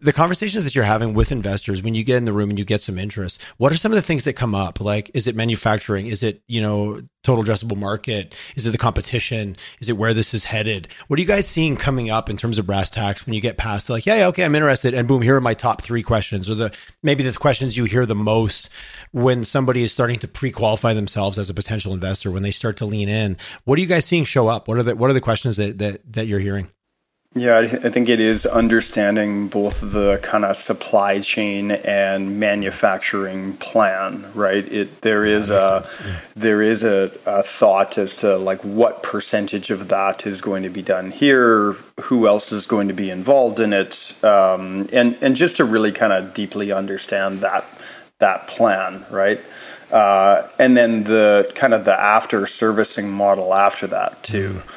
[0.00, 2.64] The conversations that you're having with investors when you get in the room and you
[2.64, 4.80] get some interest what are some of the things that come up?
[4.80, 6.06] Like is it manufacturing?
[6.06, 8.34] Is it you know total addressable market?
[8.56, 9.56] Is it the competition?
[9.80, 10.88] Is it where this is headed?
[11.06, 13.56] What are you guys seeing coming up in terms of brass tacks when you get
[13.56, 16.50] past like yeah, yeah okay i'm interested and boom here are my top three questions
[16.50, 18.68] or the maybe the questions you hear the most
[19.12, 22.86] when somebody is starting to pre-qualify themselves as a potential investor when they start to
[22.86, 23.36] lean in.
[23.64, 24.66] What are you guys seeing show up?
[24.66, 26.70] What are the what are the questions that that, that you're hearing
[27.34, 34.30] yeah, I think it is understanding both the kind of supply chain and manufacturing plan,
[34.34, 34.70] right?
[34.70, 36.20] It there is a yeah.
[36.36, 40.68] there is a, a, thought as to like what percentage of that is going to
[40.68, 45.34] be done here, who else is going to be involved in it, um, and and
[45.34, 47.64] just to really kind of deeply understand that
[48.18, 49.40] that plan, right?
[49.90, 54.60] Uh, and then the kind of the after servicing model after that too.
[54.62, 54.68] Mm.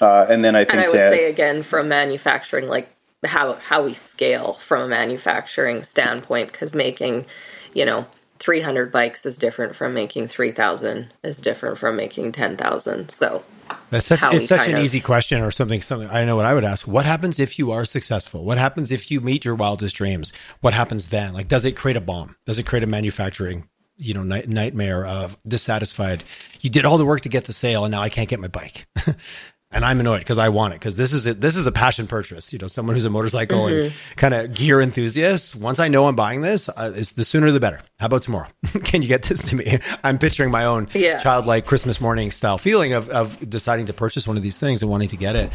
[0.00, 2.88] Uh, and then I think and I would say again from manufacturing, like
[3.24, 7.26] how how we scale from a manufacturing standpoint, because making,
[7.74, 8.06] you know,
[8.40, 13.10] 300 bikes is different from making 3,000 is different from making 10,000.
[13.10, 13.44] So
[13.90, 16.54] that's such, it's such an of, easy question or something, something I know what I
[16.54, 16.88] would ask.
[16.88, 18.44] What happens if you are successful?
[18.44, 20.32] What happens if you meet your wildest dreams?
[20.60, 21.34] What happens then?
[21.34, 22.36] Like, does it create a bomb?
[22.46, 26.24] Does it create a manufacturing, you know, night, nightmare of dissatisfied?
[26.62, 28.48] You did all the work to get the sale and now I can't get my
[28.48, 28.86] bike.
[29.72, 32.08] and I'm annoyed because I want it because this is a, this is a passion
[32.08, 32.52] purchase.
[32.52, 33.84] You know, someone who's a motorcycle mm-hmm.
[33.84, 35.54] and kind of gear enthusiast.
[35.54, 37.80] Once I know I'm buying this, uh, the sooner the better.
[37.98, 38.48] How about tomorrow?
[38.84, 39.78] Can you get this to me?
[40.02, 41.18] I'm picturing my own yeah.
[41.18, 44.90] childlike Christmas morning style feeling of of deciding to purchase one of these things and
[44.90, 45.52] wanting to get it.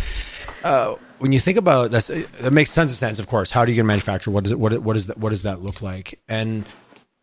[0.64, 3.20] Uh, when you think about that, that makes tons of sense.
[3.20, 4.32] Of course, how do you get manufacture?
[4.32, 4.60] What does it?
[4.60, 5.18] What what is that?
[5.18, 6.22] What does that look like?
[6.30, 6.66] And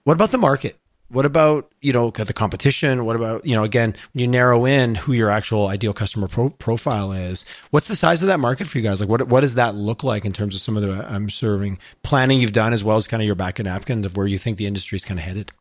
[0.04, 0.78] what about the market?
[1.12, 3.04] What about, you know, the competition?
[3.04, 7.12] What about, you know, again, you narrow in who your actual ideal customer pro- profile
[7.12, 8.98] is, what's the size of that market for you guys?
[8.98, 11.78] Like, what, what does that look like in terms of some of the, I'm serving
[12.02, 14.38] planning you've done as well as kind of your back of napkin of where you
[14.38, 15.52] think the industry is kind of headed?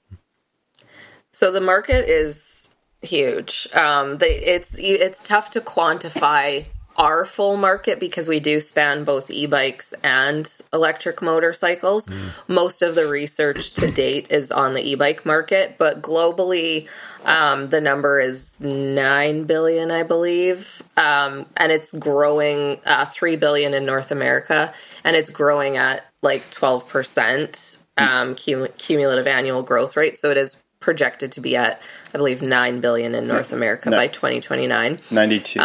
[1.34, 2.70] So the market is
[3.02, 3.68] huge.
[3.74, 6.66] Um, the, it's, it's tough to quantify
[6.98, 12.08] our full market because we do span both e-bikes and electric motorcycles.
[12.08, 12.30] Mm.
[12.48, 16.88] Most of the research to date is on the e-bike market, but globally,
[17.24, 23.74] um, the number is nine billion, I believe, um, and it's growing uh, three billion
[23.74, 24.74] in North America,
[25.04, 30.18] and it's growing at like twelve percent um, cum- cumulative annual growth rate.
[30.18, 31.80] So it is projected to be at,
[32.14, 33.98] I believe, nine billion in North America no.
[33.98, 35.00] by twenty twenty nine.
[35.12, 35.60] Ninety two.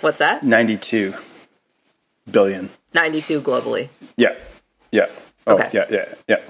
[0.00, 0.42] What's that?
[0.42, 1.14] 92
[2.30, 2.70] billion.
[2.94, 3.88] 92 globally.
[4.16, 4.34] Yeah.
[4.90, 5.06] Yeah.
[5.46, 5.70] Oh, okay.
[5.72, 6.40] Yeah, yeah, yeah.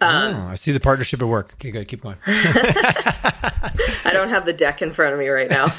[0.00, 1.52] Um, oh, I see the partnership at work.
[1.54, 1.86] Okay, good.
[1.86, 2.16] Keep going.
[2.26, 5.72] I don't have the deck in front of me right now.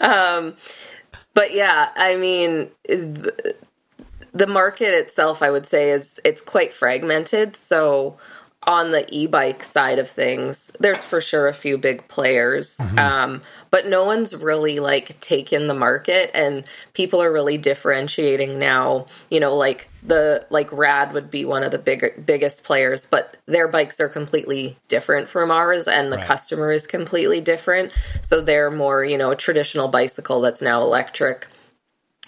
[0.00, 0.54] um,
[1.34, 7.56] but yeah, I mean, the market itself, I would say, is it's quite fragmented.
[7.56, 8.18] So
[8.66, 12.98] on the e-bike side of things, there's for sure a few big players, mm-hmm.
[12.98, 19.06] um, but no one's really like taken the market, and people are really differentiating now.
[19.30, 23.36] You know, like the like Rad would be one of the big biggest players, but
[23.46, 26.26] their bikes are completely different from ours, and the right.
[26.26, 27.92] customer is completely different.
[28.22, 31.46] So they're more, you know, a traditional bicycle that's now electric.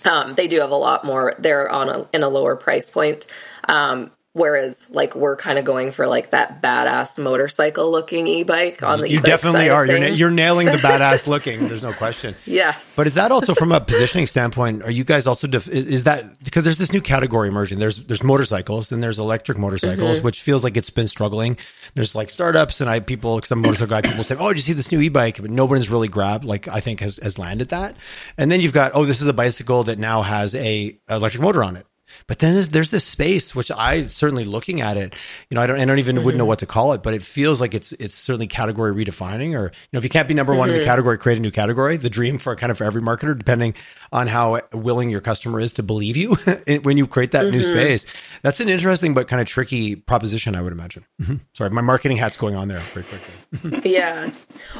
[0.04, 1.34] Um, they do have a lot more.
[1.40, 3.26] They're on a, in a lower price point.
[3.68, 8.82] Um, Whereas, like, we're kind of going for like that badass motorcycle looking e bike
[8.82, 9.10] on the.
[9.10, 9.84] You definitely are.
[9.84, 11.68] You're, na- you're nailing the badass looking.
[11.68, 12.34] There's no question.
[12.46, 12.94] Yes.
[12.96, 14.82] But is that also from a positioning standpoint?
[14.84, 17.78] Are you guys also def- is that because there's this new category emerging?
[17.78, 20.24] There's there's motorcycles, then there's electric motorcycles, mm-hmm.
[20.24, 21.58] which feels like it's been struggling.
[21.94, 24.72] There's like startups, and I people, some motorcycle guy people say, "Oh, did you see
[24.72, 26.44] this new e bike?" But nobody's really grabbed.
[26.44, 27.96] Like I think has has landed that.
[28.36, 31.64] And then you've got, oh, this is a bicycle that now has a electric motor
[31.64, 31.86] on it.
[32.28, 35.16] But then there's, there's, this space which I certainly looking at it,
[35.48, 36.24] you know, I don't, I don't even mm-hmm.
[36.26, 39.58] wouldn't know what to call it, but it feels like it's it's certainly category redefining.
[39.58, 40.74] Or you know, if you can't be number one mm-hmm.
[40.74, 40.90] in the mm-hmm.
[40.90, 41.96] category, create a new category.
[41.96, 43.74] The dream for kind of for every marketer, depending
[44.12, 46.34] on how willing your customer is to believe you
[46.82, 47.52] when you create that mm-hmm.
[47.52, 48.04] new space.
[48.42, 51.06] That's an interesting but kind of tricky proposition, I would imagine.
[51.22, 51.36] Mm-hmm.
[51.54, 53.90] Sorry, my marketing hat's going on there very quickly.
[53.90, 54.30] yeah,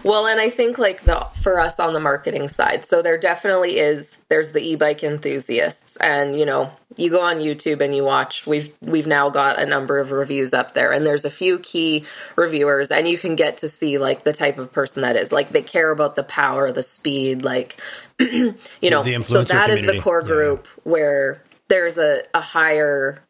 [0.05, 3.79] well, and I think like the for us on the marketing side, so there definitely
[3.79, 4.18] is.
[4.31, 8.73] There's the e-bike enthusiasts, and you know you go on YouTube and you watch, we've
[8.81, 12.05] we've now got a number of reviews up there, and there's a few key
[12.37, 15.33] reviewers, and you can get to see like the type of person that is.
[15.33, 17.81] Like they care about the power, the speed, like
[18.21, 19.03] you know.
[19.03, 19.87] The so that community.
[19.87, 20.91] is the core group yeah.
[20.91, 23.23] where there's a, a higher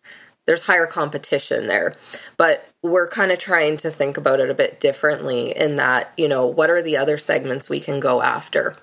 [0.49, 1.95] there's higher competition there.
[2.39, 6.27] But we're kind of trying to think about it a bit differently in that, you
[6.27, 8.75] know, what are the other segments we can go after?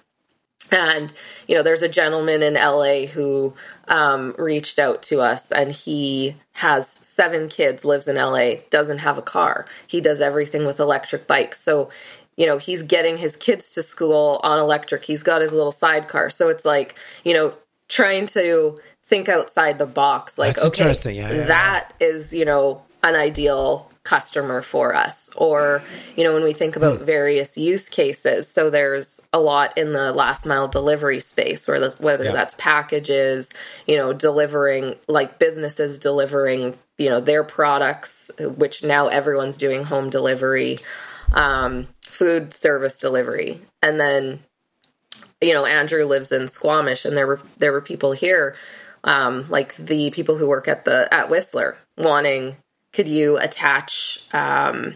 [0.71, 1.13] And,
[1.47, 3.53] you know, there's a gentleman in LA who
[3.87, 9.17] um, reached out to us and he has seven kids, lives in LA, doesn't have
[9.17, 9.65] a car.
[9.87, 11.61] He does everything with electric bikes.
[11.61, 11.89] So,
[12.35, 15.05] you know, he's getting his kids to school on electric.
[15.05, 16.29] He's got his little sidecar.
[16.29, 17.53] So it's like, you know,
[17.87, 20.37] trying to think outside the box.
[20.37, 21.15] Like, That's okay, interesting.
[21.15, 22.07] Yeah, yeah, that yeah.
[22.07, 25.81] is, you know, an ideal customer for us or
[26.15, 27.05] you know when we think about hmm.
[27.05, 31.89] various use cases so there's a lot in the last mile delivery space where the,
[31.97, 32.31] whether yeah.
[32.31, 33.51] that's packages
[33.87, 40.11] you know delivering like businesses delivering you know their products which now everyone's doing home
[40.11, 40.77] delivery
[41.33, 44.39] um, food service delivery and then
[45.41, 48.55] you know andrew lives in squamish and there were there were people here
[49.03, 52.55] um, like the people who work at the at whistler wanting
[52.95, 54.95] could you attach, um,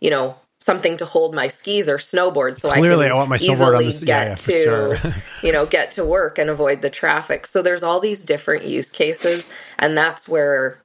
[0.00, 3.36] you know, something to hold my skis or snowboard so Clearly, I, I want my
[3.36, 4.00] snowboard on this.
[4.00, 5.14] Get yeah, yeah, to, sure.
[5.42, 7.46] you know, get to work and avoid the traffic.
[7.46, 10.82] So there's all these different use cases, and that's where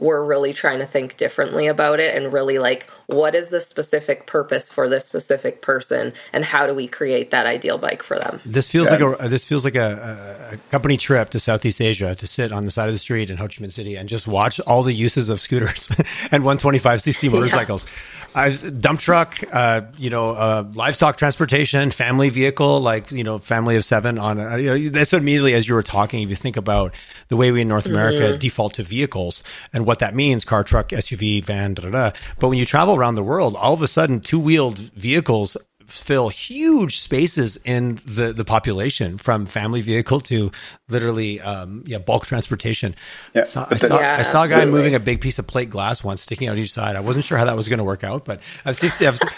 [0.00, 4.26] we're really trying to think differently about it and really like what is the specific
[4.26, 8.40] purpose for this specific person and how do we create that ideal bike for them
[8.44, 12.26] this feels like a this feels like a, a, company trip to southeast asia to
[12.26, 14.60] sit on the side of the street in ho chi minh city and just watch
[14.60, 15.88] all the uses of scooters
[16.30, 18.20] and 125cc motorcycles yeah.
[18.34, 23.76] I, dump truck, uh, you know, uh, livestock transportation, family vehicle, like you know, family
[23.76, 24.38] of seven on.
[24.38, 26.22] A, you know, that's immediately as you were talking.
[26.22, 26.94] If you think about
[27.28, 28.38] the way we in North America mm-hmm.
[28.38, 29.42] default to vehicles
[29.72, 32.10] and what that means, car, truck, SUV, van, da da da.
[32.38, 35.56] But when you travel around the world, all of a sudden, two wheeled vehicles
[35.90, 40.50] fill huge spaces in the, the population from family vehicle to
[40.88, 42.94] literally um, yeah bulk transportation.
[43.34, 43.44] Yeah.
[43.44, 44.78] So I, saw, yeah, I saw a guy absolutely.
[44.78, 46.96] moving a big piece of plate glass once sticking out each side.
[46.96, 48.90] I wasn't sure how that was going to work out, but I've seen,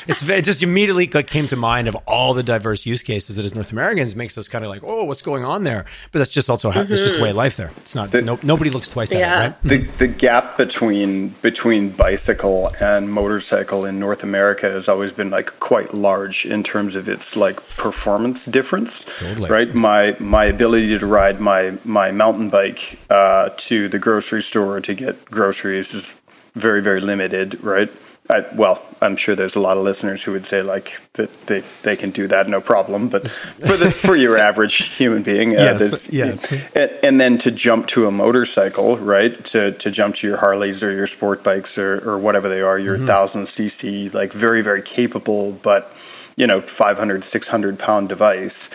[0.07, 3.55] it's, it just immediately came to mind of all the diverse use cases that as
[3.55, 5.85] North Americans makes us kind of like, oh, what's going on there?
[6.11, 6.89] But that's just also mm-hmm.
[6.89, 7.71] that's just way of life there.
[7.79, 9.19] It's not the, no, nobody looks twice yeah.
[9.19, 9.63] at it, right?
[9.63, 15.59] The, the gap between between bicycle and motorcycle in North America has always been like
[15.61, 19.05] quite large in terms of its like performance difference.
[19.19, 19.51] Totally.
[19.51, 19.75] Right.
[19.75, 24.95] My my ability to ride my my mountain bike uh, to the grocery store to
[24.95, 26.15] get groceries is
[26.55, 27.63] very very limited.
[27.63, 27.91] Right.
[28.31, 31.65] I, well, I'm sure there's a lot of listeners who would say like that they,
[31.83, 35.77] they can do that no problem, but for the for your average human being, uh,
[35.79, 36.53] yes, yes.
[36.75, 39.45] And, and, then to jump to a motorcycle, right?
[39.47, 42.79] To to jump to your Harleys or your sport bikes or, or whatever they are,
[42.79, 43.07] your mm-hmm.
[43.07, 45.93] thousand cc, like very very capable, but
[46.37, 48.69] you know 500 600 pound device.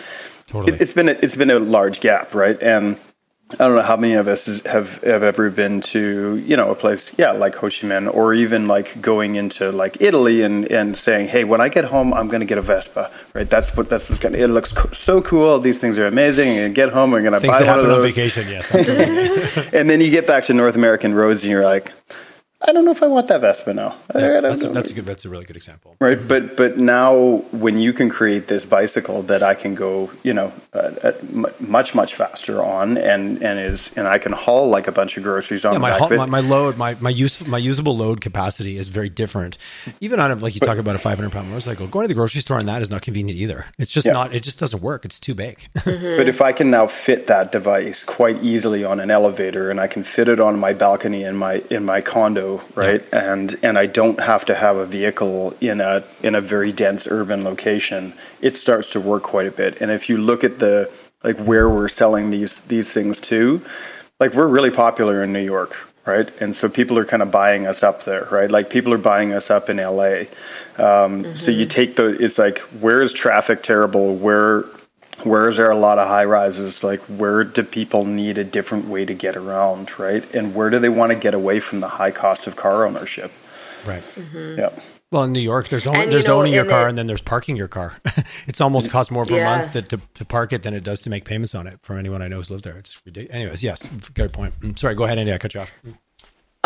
[0.46, 0.72] Totally.
[0.72, 2.60] it, has been a, it's been a large gap right?
[2.62, 2.98] And
[3.52, 6.74] I don't know how many of us have have ever been to you know a
[6.74, 10.98] place yeah like Ho Chi Minh or even like going into like Italy and, and
[10.98, 13.48] saying hey when I get home I'm going to get a Vespa right?
[13.48, 15.60] That's what that's what's going to it looks co- so cool.
[15.60, 16.58] These things are amazing.
[16.58, 18.70] And get home going to buy one of those on vacation yes
[19.72, 21.92] and then you get back to North American roads and you're like
[22.60, 23.94] I don't know if I want that Vespa now.
[24.16, 25.06] Yeah, that's, a, that's a good.
[25.06, 25.94] That's a really good example.
[26.00, 30.34] Right, but but now when you can create this bicycle that I can go, you
[30.34, 31.12] know, uh,
[31.60, 35.22] much much faster on, and and is and I can haul like a bunch of
[35.22, 35.74] groceries on.
[35.74, 39.08] Yeah, my, haul, my, my load, my my use my usable load capacity is very
[39.08, 39.56] different.
[40.00, 42.14] Even on a, like you but, talk about a 500 pound motorcycle, going to the
[42.14, 43.66] grocery store on that is not convenient either.
[43.78, 44.14] It's just yeah.
[44.14, 44.34] not.
[44.34, 45.04] It just doesn't work.
[45.04, 45.68] It's too big.
[45.88, 46.18] Mm-hmm.
[46.18, 49.86] But if I can now fit that device quite easily on an elevator, and I
[49.86, 53.04] can fit it on my balcony in my in my condo right?
[53.12, 53.32] Yeah.
[53.32, 57.06] And and I don't have to have a vehicle in a in a very dense
[57.06, 58.12] urban location.
[58.40, 59.80] It starts to work quite a bit.
[59.80, 60.90] And if you look at the
[61.24, 63.60] like where we're selling these these things to,
[64.20, 65.76] like we're really popular in New York,
[66.06, 66.28] right?
[66.40, 68.50] And so people are kind of buying us up there, right?
[68.50, 70.26] Like people are buying us up in LA.
[70.78, 71.36] Um, mm-hmm.
[71.36, 74.16] So you take the it's like where is traffic terrible?
[74.16, 74.64] Where
[75.24, 76.82] where is there a lot of high rises?
[76.82, 80.24] Like where do people need a different way to get around right?
[80.34, 83.32] And where do they want to get away from the high cost of car ownership?
[83.84, 84.02] Right.
[84.14, 84.58] Mm-hmm.
[84.58, 84.70] yeah.
[85.10, 87.22] Well in new york there's only there's know, owning your car it, and then there's
[87.22, 87.96] parking your car.
[88.46, 89.58] It's almost cost more per yeah.
[89.58, 91.96] month to, to, to, park it than it does to make payments on it for
[91.96, 92.76] anyone i know who's lived there.
[92.76, 94.58] It's ridiculous anyways yes good point.
[94.60, 95.72] Mm, sorry go ahead andy i cut you off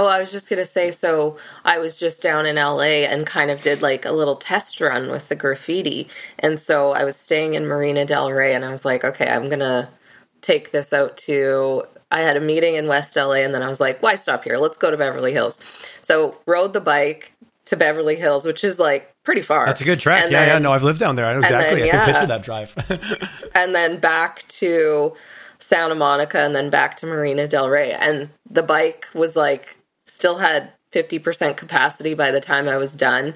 [0.03, 3.24] Oh, I was just going to say so I was just down in LA and
[3.24, 6.09] kind of did like a little test run with the graffiti.
[6.40, 9.46] And so I was staying in Marina Del Rey and I was like, okay, I'm
[9.46, 9.88] going to
[10.40, 13.78] take this out to I had a meeting in West LA and then I was
[13.78, 14.59] like, why stop here?
[14.59, 15.62] Let's go to Beverly Hills.
[16.00, 17.32] So rode the bike
[17.66, 19.66] to Beverly Hills, which is like pretty far.
[19.66, 20.24] That's a good track.
[20.24, 20.59] And yeah, then, yeah.
[20.59, 21.26] No, I've lived down there.
[21.26, 21.78] I know exactly.
[21.78, 22.03] Then, yeah.
[22.03, 23.40] I can picture that drive.
[23.55, 25.14] and then back to
[25.61, 27.92] Santa Monica and then back to Marina Del Rey.
[27.92, 29.78] And the bike was like
[30.12, 33.34] still had 50% capacity by the time I was done.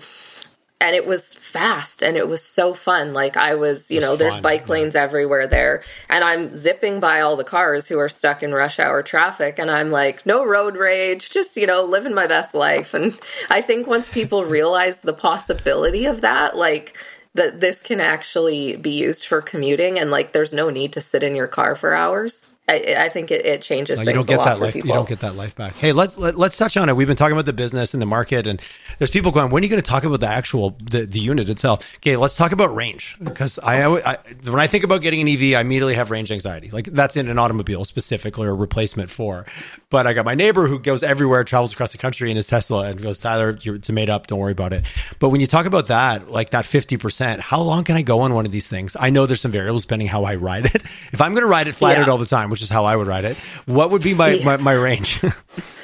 [0.79, 3.15] And it was fast and it was so fun.
[3.15, 4.19] Like I was, you was know, fun.
[4.19, 5.05] there's bike lanes yeah.
[5.05, 5.83] everywhere there.
[6.11, 9.59] And I'm zipping by all the cars who are stuck in rush hour traffic.
[9.59, 12.93] And I'm like, no road rage, just, you know, living my best life.
[12.93, 13.19] And
[13.49, 16.95] I think once people realize the possibility of that, like,
[17.33, 21.23] that this can actually be used for commuting and like there's no need to sit
[21.23, 23.99] in your car for hours I, I, think it, it changes.
[23.99, 24.75] No, you don't get that life.
[24.75, 25.77] You don't get that life back.
[25.77, 26.97] Hey, let's let, us let us touch on it.
[26.97, 28.61] We've been talking about the business and the market, and
[28.99, 29.51] there's people going.
[29.51, 31.89] When are you going to talk about the actual the, the unit itself?
[31.97, 35.57] Okay, let's talk about range because I, I, when I think about getting an EV,
[35.57, 36.71] I immediately have range anxiety.
[36.71, 39.47] Like that's in an automobile specifically or replacement for.
[39.91, 42.89] But I got my neighbor who goes everywhere, travels across the country in his Tesla,
[42.89, 44.27] and goes, Tyler, it's made up.
[44.27, 44.85] Don't worry about it.
[45.19, 48.21] But when you talk about that, like that fifty percent, how long can I go
[48.21, 48.97] on one of these things?
[48.99, 50.83] I know there's some variables depending how I ride it.
[51.13, 52.11] If I'm going to ride it flat yeah.
[52.11, 53.37] all the time which is how I would ride it.
[53.67, 54.45] What would be my, yeah.
[54.45, 55.21] my, my, range?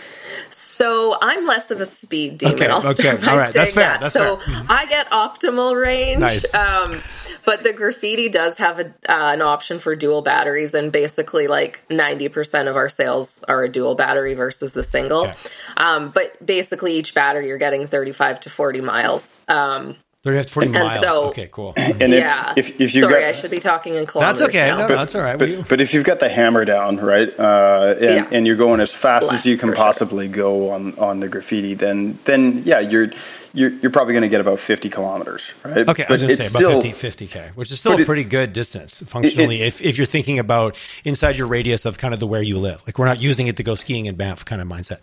[0.72, 2.54] so I'm less of a speed demon.
[2.54, 3.10] Okay, I'll okay.
[3.10, 3.84] All right, that's fair.
[3.84, 4.00] That.
[4.00, 4.54] That's so fair.
[4.54, 4.72] Mm-hmm.
[4.72, 6.20] I get optimal range.
[6.20, 6.52] Nice.
[6.54, 7.02] Um,
[7.44, 11.82] but the graffiti does have a, uh, an option for dual batteries, and basically, like
[11.90, 15.24] 90% of our sales are a dual battery versus the single.
[15.24, 15.34] Okay.
[15.76, 19.40] Um, but basically, each battery you're getting 35 to 40 miles.
[19.48, 21.00] Um, 30 to 40 miles.
[21.00, 21.72] So, okay, cool.
[21.76, 22.54] And yeah.
[22.56, 24.38] If, if, if you Sorry, got, I should be talking in kilometers.
[24.38, 24.68] That's okay.
[24.68, 24.78] Now.
[24.78, 25.36] No, no, that's all right.
[25.36, 28.28] But, but, if you've got the hammer down, right, uh, and, yeah.
[28.30, 30.36] and, you're going as fast Less, as you can possibly sure.
[30.36, 33.10] go on, on the graffiti, then then yeah, you're
[33.54, 35.88] you're, you're probably going to get about 50 kilometers, right?
[35.88, 38.04] Okay, but I was going to say about still, 50, 50K, which is still a
[38.04, 42.14] pretty good distance functionally it, if, if you're thinking about inside your radius of kind
[42.14, 42.82] of the where you live.
[42.86, 45.00] Like we're not using it to go skiing in Banff kind of mindset.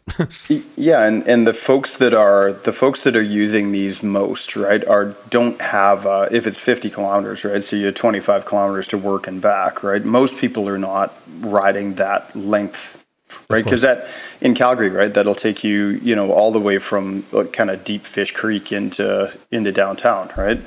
[0.78, 4.86] yeah, and, and the folks that are the folks that are using these most, right,
[4.88, 7.64] are don't have uh, if it's 50 kilometers, right?
[7.64, 10.04] So you have 25 kilometers to work and back, right?
[10.04, 12.99] Most people are not riding that length
[13.50, 13.64] right?
[13.64, 14.08] Because that
[14.42, 17.84] in Calgary, right, that'll take you, you know, all the way from like, kind of
[17.84, 20.62] deep Fish Creek into into downtown, right?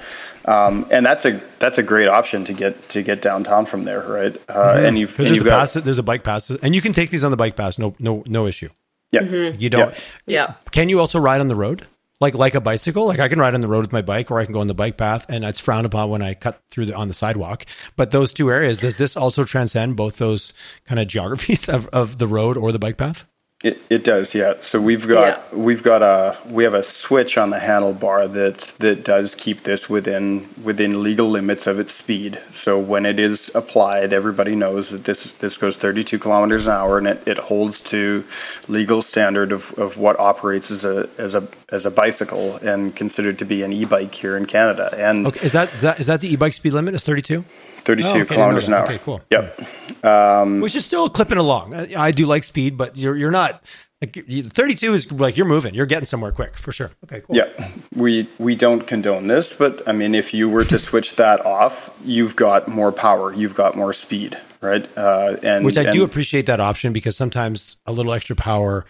[0.45, 4.03] Um, and that's a that's a great option to get to get downtown from there,
[4.03, 4.35] right?
[4.49, 4.85] Uh, mm-hmm.
[4.87, 7.11] And you've, and there's, a got, pass, there's a bike pass, and you can take
[7.11, 8.69] these on the bike pass, no no no issue.
[9.13, 9.61] Yeah, mm-hmm.
[9.61, 9.95] you don't.
[10.27, 10.47] Yeah.
[10.47, 10.55] yeah.
[10.71, 11.87] Can you also ride on the road?
[12.23, 13.07] Like like a bicycle.
[13.07, 14.69] Like I can ride on the road with my bike, or I can go on
[14.69, 17.67] the bike path, and it's frowned upon when I cut through the, on the sidewalk.
[17.97, 20.55] But those two areas, does this also transcend both those
[20.87, 23.27] kind of geographies of, of the road or the bike path?
[23.63, 24.55] It, it does, yeah.
[24.61, 25.59] So we've got yeah.
[25.59, 29.89] we've got a we have a switch on the handlebar that that does keep this
[29.89, 32.41] within within legal limits of its speed.
[32.51, 36.99] So when it is applied, everybody knows that this this goes 32 kilometers an hour,
[36.99, 38.25] and it, it holds to
[38.67, 43.39] legal standard of, of what operates as a as a as a bicycle and considered
[43.39, 44.93] to be an e-bike here in Canada.
[44.99, 46.95] And okay, is that is that, is that the e-bike speed limit?
[46.95, 47.45] Is 32?
[47.85, 48.85] 32 oh, okay, kilometers an hour.
[48.85, 49.21] Okay, cool.
[49.31, 50.05] Yep.
[50.05, 51.75] Um, Which is still clipping along.
[51.75, 53.52] I, do like speed, but you're you're not
[54.01, 55.75] like 32 is like you're moving.
[55.75, 56.91] You're getting somewhere quick for sure.
[57.05, 57.37] Okay, cool.
[57.37, 57.71] Yeah.
[57.95, 61.91] We we don't condone this, but I mean if you were to switch that off,
[62.05, 64.89] you've got more power, you've got more speed, right?
[64.97, 68.85] Uh, and Which I and, do appreciate that option because sometimes a little extra power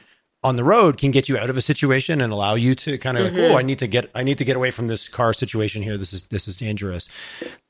[0.45, 3.17] on the road can get you out of a situation and allow you to kind
[3.17, 3.37] of mm-hmm.
[3.37, 5.83] like, oh, I need to get I need to get away from this car situation
[5.83, 5.97] here.
[5.97, 7.09] This is this is dangerous.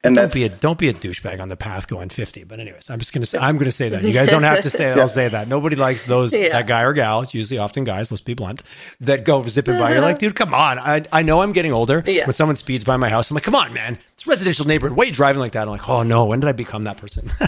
[0.03, 2.45] And don't be a don't be a douchebag on the path going 50.
[2.45, 4.03] But anyways, I'm just gonna say I'm gonna say that.
[4.03, 4.99] You guys don't have to say it.
[4.99, 5.49] I'll say that.
[5.49, 6.49] Nobody likes those yeah.
[6.49, 8.63] that guy or gal, it's usually often guys, let's be blunt,
[9.01, 9.93] that go zipping by.
[9.93, 10.79] You're like, dude, come on.
[10.79, 12.03] I I know I'm getting older.
[12.07, 12.27] Yeah.
[12.27, 13.99] When someone speeds by my house, I'm like, come on, man.
[14.15, 14.97] It's residential neighborhood.
[14.97, 15.63] Why are you driving like that?
[15.63, 17.31] I'm like, oh no, when did I become that person?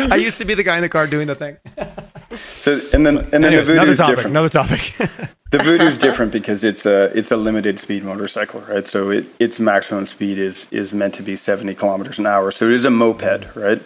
[0.00, 1.58] I used to be the guy in the car doing the thing.
[2.38, 4.16] So and then and then Anyways, the another topic.
[4.16, 4.30] Different.
[4.30, 4.92] Another topic.
[5.50, 8.86] the voodoo is different because it's a it's a limited speed motorcycle, right?
[8.86, 12.50] So it, its maximum speed is is meant to be seventy kilometers an hour.
[12.52, 13.60] So it is a moped, mm-hmm.
[13.60, 13.82] right?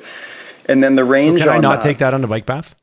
[0.66, 1.38] And then the range.
[1.38, 2.74] So can I not that, take that on a bike path?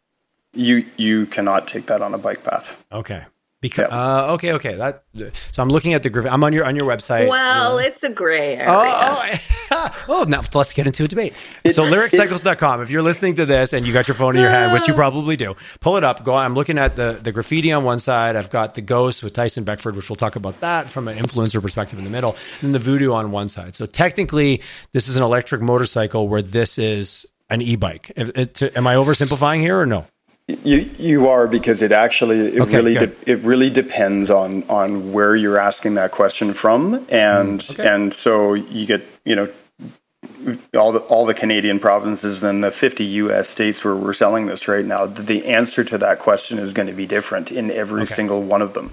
[0.53, 2.71] You you cannot take that on a bike path.
[2.91, 3.23] Okay.
[3.61, 4.75] Because uh, okay, okay.
[4.75, 5.03] That
[5.51, 6.31] so I'm looking at the graph.
[6.31, 7.27] I'm on your on your website.
[7.27, 8.67] Well, uh, it's a gray area.
[8.69, 9.35] Oh,
[9.71, 11.33] oh, oh, now let's get into a debate.
[11.69, 12.81] so lyriccycles.com.
[12.81, 14.93] If you're listening to this and you got your phone in your hand, which you
[14.93, 16.23] probably do, pull it up.
[16.23, 16.35] Go.
[16.35, 18.37] I'm looking at the the graffiti on one side.
[18.37, 21.61] I've got the ghost with Tyson Beckford, which we'll talk about that from an influencer
[21.61, 23.75] perspective in the middle, and the voodoo on one side.
[23.75, 24.61] So technically,
[24.93, 28.11] this is an electric motorcycle where this is an e-bike.
[28.15, 30.05] Am I oversimplifying here or no?
[30.63, 35.13] You you are because it actually it okay, really de- it really depends on on
[35.13, 37.87] where you're asking that question from and mm, okay.
[37.87, 39.49] and so you get you know
[40.73, 44.67] all the all the Canadian provinces and the 50 US states where we're selling this
[44.67, 48.15] right now the answer to that question is going to be different in every okay.
[48.15, 48.91] single one of them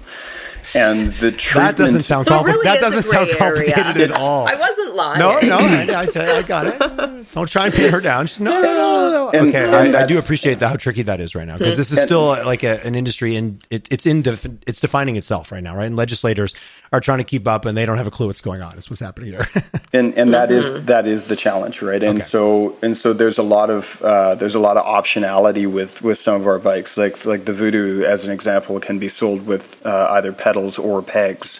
[0.73, 1.77] and the treatment.
[1.77, 4.03] That doesn't sound so compli- really that doesn't sound complicated area.
[4.05, 4.47] at all.
[4.47, 5.19] I wasn't lying.
[5.19, 7.31] No, no, I, I, I got it.
[7.31, 8.27] Don't try and pin her down.
[8.27, 9.29] She's, no, no, no, no.
[9.29, 11.79] And, okay, and I, I, do appreciate how tricky that is right now because hmm.
[11.79, 15.51] this is still like a, an industry and it, it's in def- it's defining itself
[15.51, 15.85] right now, right?
[15.85, 16.53] And legislators
[16.97, 18.77] are trying to keep up and they don't have a clue what's going on.
[18.77, 19.47] Is what's happening here.
[19.93, 20.77] and and that mm-hmm.
[20.77, 22.01] is that is the challenge, right?
[22.01, 22.27] And okay.
[22.27, 26.19] so and so there's a lot of uh, there's a lot of optionality with with
[26.19, 29.85] some of our bikes, like like the Voodoo as an example can be sold with
[29.85, 31.59] uh, either pedals or pegs.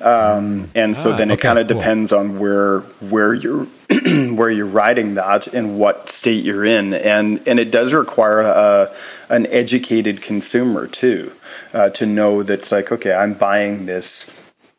[0.00, 1.78] Um, and so ah, then it okay, kind of cool.
[1.78, 3.64] depends on where where you're
[4.34, 8.94] where you're riding that and what state you're in, and and it does require a,
[9.30, 11.32] an educated consumer too
[11.72, 14.26] uh, to know that it's like okay, I'm buying this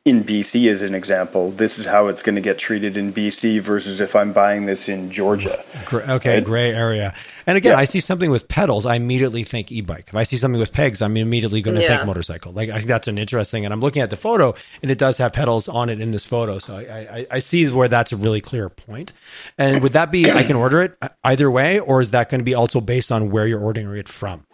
[0.07, 3.61] in BC as an example, this is how it's going to get treated in BC
[3.61, 5.61] versus if I'm buying this in Georgia.
[5.91, 7.13] Okay, gray area.
[7.45, 7.79] And again, yeah.
[7.79, 10.05] I see something with pedals, I immediately think e-bike.
[10.07, 11.97] If I see something with pegs, I'm immediately going to yeah.
[11.97, 12.53] think motorcycle.
[12.53, 13.65] Like I think that's an interesting.
[13.65, 16.23] And I'm looking at the photo, and it does have pedals on it in this
[16.23, 19.11] photo, so I, I, I see where that's a really clear point.
[19.57, 22.45] And would that be I can order it either way, or is that going to
[22.45, 24.45] be also based on where you're ordering it from?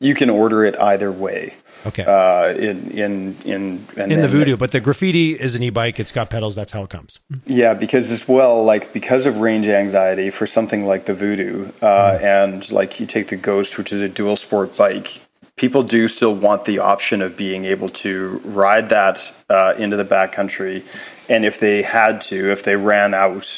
[0.00, 1.54] You can order it either way.
[1.86, 2.04] Okay.
[2.04, 6.00] Uh, in in in in the Voodoo, but the graffiti is an e-bike.
[6.00, 6.54] It's got pedals.
[6.54, 7.20] That's how it comes.
[7.46, 11.86] Yeah, because as well, like because of range anxiety for something like the Voodoo, uh,
[11.86, 12.22] mm.
[12.22, 15.20] and like you take the Ghost, which is a dual sport bike.
[15.56, 20.04] People do still want the option of being able to ride that uh, into the
[20.04, 20.82] backcountry,
[21.28, 23.48] and if they had to, if they ran out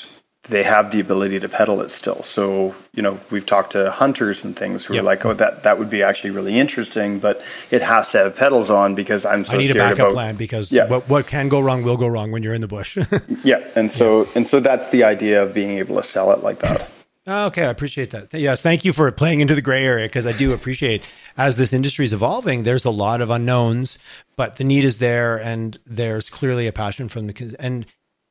[0.49, 2.22] they have the ability to pedal it still.
[2.22, 5.03] So, you know, we've talked to hunters and things who yep.
[5.03, 8.36] are like, oh, that, that would be actually really interesting, but it has to have
[8.36, 10.88] pedals on because I'm so I need a backup about, plan because yeah.
[10.88, 12.99] what, what can go wrong will go wrong when you're in the bush.
[13.45, 13.64] yeah.
[13.76, 14.30] And so, yeah.
[14.34, 16.91] and so that's the idea of being able to sell it like that.
[17.28, 18.32] Okay, I appreciate that.
[18.32, 21.72] Yes, thank you for playing into the gray area because I do appreciate as this
[21.72, 23.99] industry is evolving, there's a lot of unknowns,
[24.36, 27.84] but the need is there, and there's clearly a passion from the and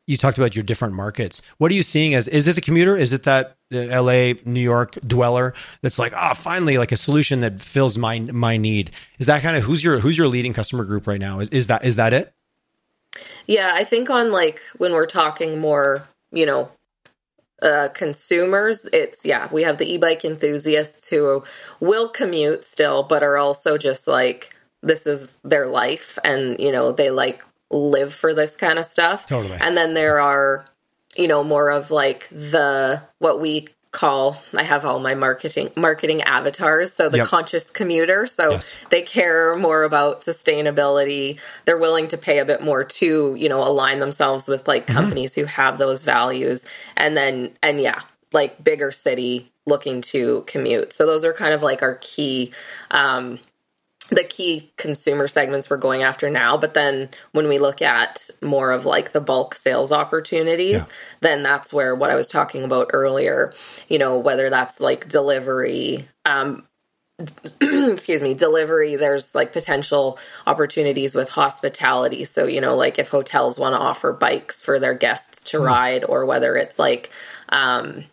[0.09, 1.39] you talked about your different markets.
[1.59, 2.97] What are you seeing as is it the commuter?
[2.97, 5.53] Is it that LA, New York dweller
[5.83, 8.89] that's like, ah, oh, finally like a solution that fills my my need?
[9.19, 11.39] Is that kind of who's your who's your leading customer group right now?
[11.39, 12.33] Is is that is that it?
[13.45, 16.71] Yeah, I think on like when we're talking more, you know,
[17.61, 21.43] uh, consumers, it's yeah, we have the e-bike enthusiasts who
[21.79, 26.91] will commute still, but are also just like this is their life and you know
[26.91, 29.25] they like live for this kind of stuff.
[29.25, 29.57] Totally.
[29.59, 30.65] And then there are,
[31.15, 36.21] you know, more of like the what we call I have all my marketing marketing
[36.21, 36.93] avatars.
[36.93, 37.27] So the yep.
[37.27, 38.27] conscious commuter.
[38.27, 38.75] So yes.
[38.89, 41.39] they care more about sustainability.
[41.65, 44.95] They're willing to pay a bit more to, you know, align themselves with like mm-hmm.
[44.95, 46.65] companies who have those values.
[46.97, 48.01] And then and yeah,
[48.31, 50.93] like bigger city looking to commute.
[50.93, 52.51] So those are kind of like our key
[52.91, 53.39] um
[54.09, 56.57] the key consumer segments we're going after now.
[56.57, 60.85] But then when we look at more of like the bulk sales opportunities, yeah.
[61.21, 63.53] then that's where what I was talking about earlier,
[63.87, 66.63] you know, whether that's like delivery, um,
[67.61, 72.23] excuse me, delivery, there's like potential opportunities with hospitality.
[72.25, 75.65] So, you know, like if hotels want to offer bikes for their guests to mm.
[75.65, 77.11] ride, or whether it's like,
[77.49, 78.05] um,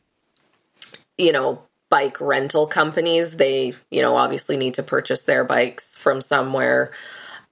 [1.17, 3.37] you know, bike rental companies.
[3.37, 6.93] They, you know, obviously need to purchase their bikes from somewhere.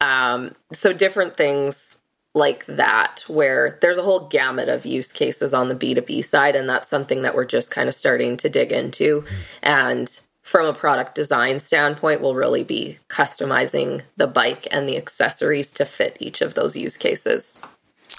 [0.01, 1.99] Um, so different things
[2.35, 6.57] like that, where there's a whole gamut of use cases on the B2B side.
[6.57, 9.25] And that's something that we're just kind of starting to dig into.
[9.63, 10.11] And
[10.43, 15.85] from a product design standpoint, we'll really be customizing the bike and the accessories to
[15.85, 17.63] fit each of those use cases.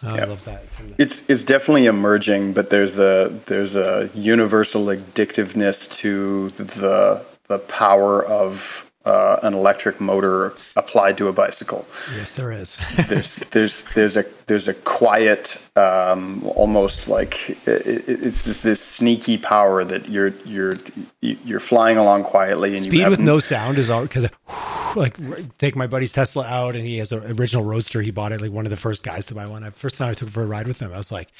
[0.05, 0.21] Oh, yeah.
[0.21, 0.63] I love that.
[0.97, 8.23] It's it's definitely emerging, but there's a there's a universal addictiveness to the the power
[8.23, 11.85] of uh, an electric motor applied to a bicycle.
[12.15, 12.79] Yes, there is.
[13.07, 19.83] there's there's there's a there's a quiet, um, almost like it, it's this sneaky power
[19.83, 20.73] that you're you're
[21.21, 22.71] you're flying along quietly.
[22.71, 24.27] And Speed with no sound is all because
[24.95, 25.17] like
[25.57, 28.01] take my buddy's Tesla out, and he has an original Roadster.
[28.01, 29.69] He bought it like one of the first guys to buy one.
[29.71, 31.31] First time I took it for a ride with him, I was like,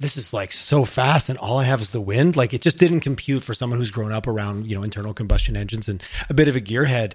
[0.00, 2.34] this is like so fast and all I have is the wind.
[2.34, 5.56] Like it just didn't compute for someone who's grown up around, you know, internal combustion
[5.56, 7.12] engines and a bit of a gearhead.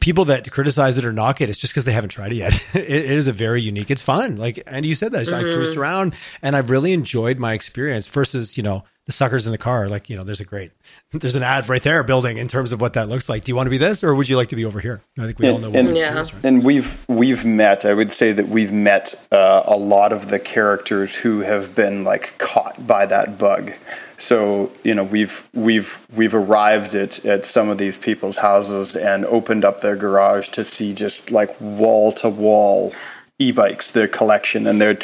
[0.00, 2.54] People that criticize it or knock it, it's just because they haven't tried it yet.
[2.74, 3.90] it, it is a very unique.
[3.90, 4.36] It's fun.
[4.36, 5.34] Like, and you said that mm-hmm.
[5.34, 9.52] I cruised around and I've really enjoyed my experience versus, you know, the suckers in
[9.52, 9.88] the car.
[9.88, 10.72] Like, you know, there's a great,
[11.12, 13.44] there's an ad right there building in terms of what that looks like.
[13.44, 15.00] Do you want to be this or would you like to be over here?
[15.18, 16.20] I think we and, all know and, yeah.
[16.20, 16.44] Is, right?
[16.44, 20.38] and we've, we've met, I would say that we've met uh, a lot of the
[20.38, 23.72] characters who have been like caught by that bug.
[24.18, 29.24] So, you know, we've, we've, we've arrived at, at some of these people's houses and
[29.26, 32.92] opened up their garage to see just like wall to wall
[33.38, 34.66] e-bikes, their collection.
[34.66, 34.98] And they're,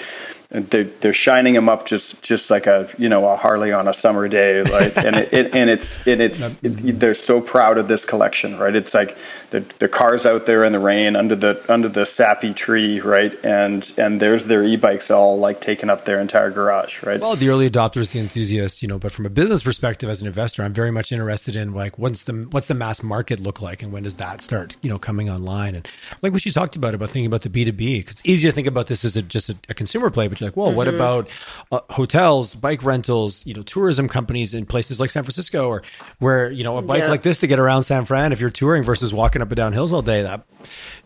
[0.52, 3.94] they're they're shining them up just just like a you know a Harley on a
[3.94, 7.88] summer day, like and it, it, and it's and it's it, they're so proud of
[7.88, 8.76] this collection, right?
[8.76, 9.16] It's like
[9.52, 13.32] the the cars out there in the rain under the under the sappy tree, right?
[13.44, 17.20] And and there's their e-bikes all like taking up their entire garage, right?
[17.20, 18.98] Well, the early adopters, the enthusiasts, you know.
[18.98, 22.24] But from a business perspective, as an investor, I'm very much interested in like what's
[22.24, 25.28] the what's the mass market look like, and when does that start, you know, coming
[25.30, 25.74] online?
[25.74, 25.86] And
[26.22, 28.48] like what you talked about about thinking about the B two B, because it's easy
[28.48, 30.68] to think about this as a, just a, a consumer play, but you're like, well,
[30.68, 30.76] mm-hmm.
[30.76, 31.28] what about
[31.70, 35.82] uh, hotels, bike rentals, you know, tourism companies in places like San Francisco, or
[36.20, 37.10] where you know a bike yeah.
[37.10, 39.72] like this to get around San Fran if you're touring versus walking up and down
[39.72, 40.22] hills all day.
[40.22, 40.44] That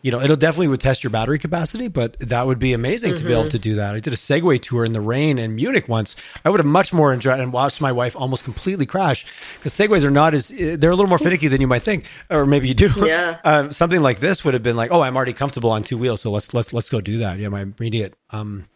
[0.03, 3.23] you know, it'll definitely would test your battery capacity, but that would be amazing mm-hmm.
[3.23, 3.51] to be able mm-hmm.
[3.51, 3.95] to do that.
[3.95, 6.17] I did a Segway tour in the rain in Munich once.
[6.45, 9.27] I would have much more enjoyed and watched my wife almost completely crash
[9.59, 12.47] because Segways are not as they're a little more finicky than you might think, or
[12.47, 12.91] maybe you do.
[12.97, 13.39] Yeah.
[13.45, 16.21] um, something like this would have been like, oh, I'm already comfortable on two wheels,
[16.21, 17.39] so let's let's let's go do that.
[17.39, 18.67] Yeah, my immediate um,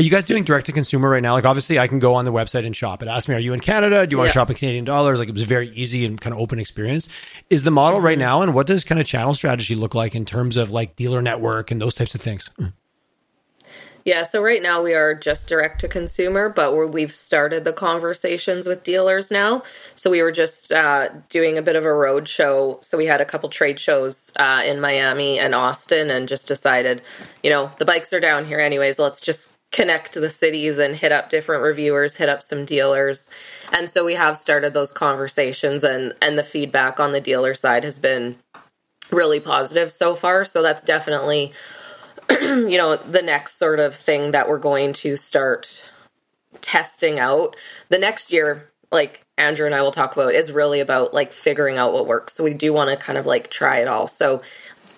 [0.00, 1.34] are you guys doing direct to consumer right now?
[1.34, 3.02] Like, obviously, I can go on the website and shop.
[3.02, 4.06] It asked me, "Are you in Canada?
[4.06, 4.32] Do you want yeah.
[4.32, 6.58] to shop in Canadian dollars?" Like, it was a very easy and kind of open
[6.58, 7.10] experience.
[7.50, 8.20] Is the model right mm-hmm.
[8.20, 11.20] now, and what does kind of channel strategy look like in terms of like dealer
[11.20, 12.48] network and those types of things?
[12.58, 12.72] Mm.
[14.06, 17.72] Yeah, so right now we are just direct to consumer, but we have started the
[17.74, 19.62] conversations with dealers now.
[19.96, 22.78] So we were just uh, doing a bit of a road show.
[22.80, 27.02] So we had a couple trade shows uh, in Miami and Austin, and just decided,
[27.42, 28.98] you know, the bikes are down here anyways.
[28.98, 33.30] Let's just connect the cities and hit up different reviewers, hit up some dealers.
[33.72, 37.84] And so we have started those conversations and and the feedback on the dealer side
[37.84, 38.36] has been
[39.10, 40.44] really positive so far.
[40.44, 41.52] So that's definitely
[42.40, 45.82] you know, the next sort of thing that we're going to start
[46.60, 47.56] testing out.
[47.88, 51.78] The next year like Andrew and I will talk about is really about like figuring
[51.78, 52.34] out what works.
[52.34, 54.06] So we do want to kind of like try it all.
[54.06, 54.42] So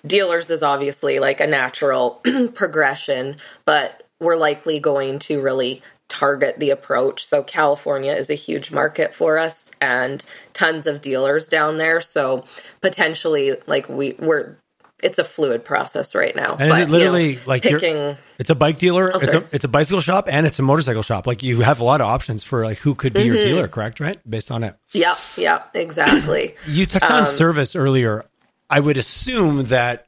[0.05, 2.21] dealers is obviously like a natural
[2.53, 7.25] progression, but we're likely going to really target the approach.
[7.25, 12.01] So California is a huge market for us and tons of dealers down there.
[12.01, 12.45] So
[12.81, 14.57] potentially like we we're
[15.01, 16.51] it's a fluid process right now.
[16.51, 19.33] And but, is it literally you know, like picking it's a bike dealer, oh, it's
[19.33, 21.27] a it's a bicycle shop and it's a motorcycle shop.
[21.27, 23.27] Like you have a lot of options for like who could be mm-hmm.
[23.27, 23.99] your dealer, correct?
[23.99, 24.17] Right?
[24.29, 24.75] Based on it.
[24.91, 26.55] Yeah, yeah, exactly.
[26.67, 28.25] you touched on um, service earlier.
[28.69, 30.07] I would assume that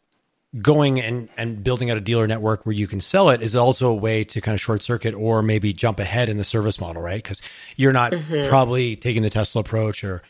[0.62, 3.89] going and, and building out a dealer network where you can sell it is also
[3.89, 7.01] a way to kind of short circuit or maybe jump ahead in the service model,
[7.01, 7.22] right?
[7.22, 7.41] Because
[7.76, 8.47] you're not mm-hmm.
[8.47, 10.22] probably taking the Tesla approach or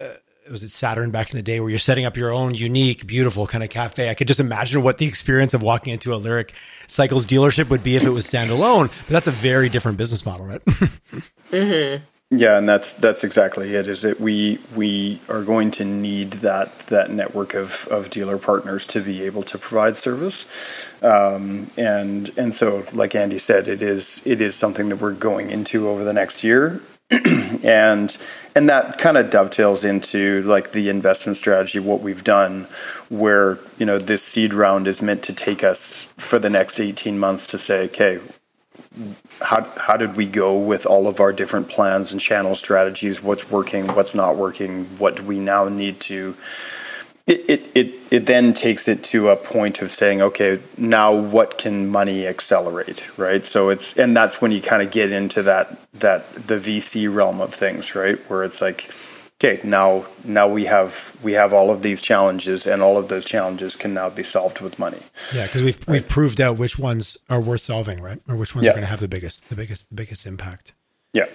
[0.00, 0.14] uh,
[0.50, 3.46] was it Saturn back in the day where you're setting up your own unique, beautiful
[3.46, 4.08] kind of cafe.
[4.08, 6.54] I could just imagine what the experience of walking into a Lyric
[6.86, 8.88] Cycles dealership would be if it was standalone.
[8.88, 10.64] But that's a very different business model, right?
[11.50, 12.04] mm-hmm.
[12.30, 13.88] Yeah, and that's that's exactly it.
[13.88, 18.86] Is that we we are going to need that that network of, of dealer partners
[18.88, 20.44] to be able to provide service,
[21.02, 25.50] um, and and so like Andy said, it is it is something that we're going
[25.50, 28.16] into over the next year, and
[28.54, 32.68] and that kind of dovetails into like the investment strategy what we've done
[33.08, 37.18] where you know this seed round is meant to take us for the next 18
[37.18, 38.20] months to say okay
[39.40, 43.22] how how did we go with all of our different plans and channel strategies?
[43.22, 43.86] What's working?
[43.88, 44.84] What's not working?
[44.98, 46.36] What do we now need to?
[47.26, 51.58] It, it, it, it then takes it to a point of saying, okay, now what
[51.58, 53.44] can money accelerate, right?
[53.44, 57.40] So it's and that's when you kind of get into that that the VC realm
[57.40, 58.90] of things, right, where it's like
[59.40, 63.24] okay, now now we have we have all of these challenges, and all of those
[63.24, 65.00] challenges can now be solved with money.
[65.32, 65.94] Yeah, because we've right.
[65.94, 68.70] we've proved out which ones are worth solving, right, or which ones yeah.
[68.70, 70.72] are going to have the biggest the biggest the biggest impact.
[71.12, 71.26] Yeah.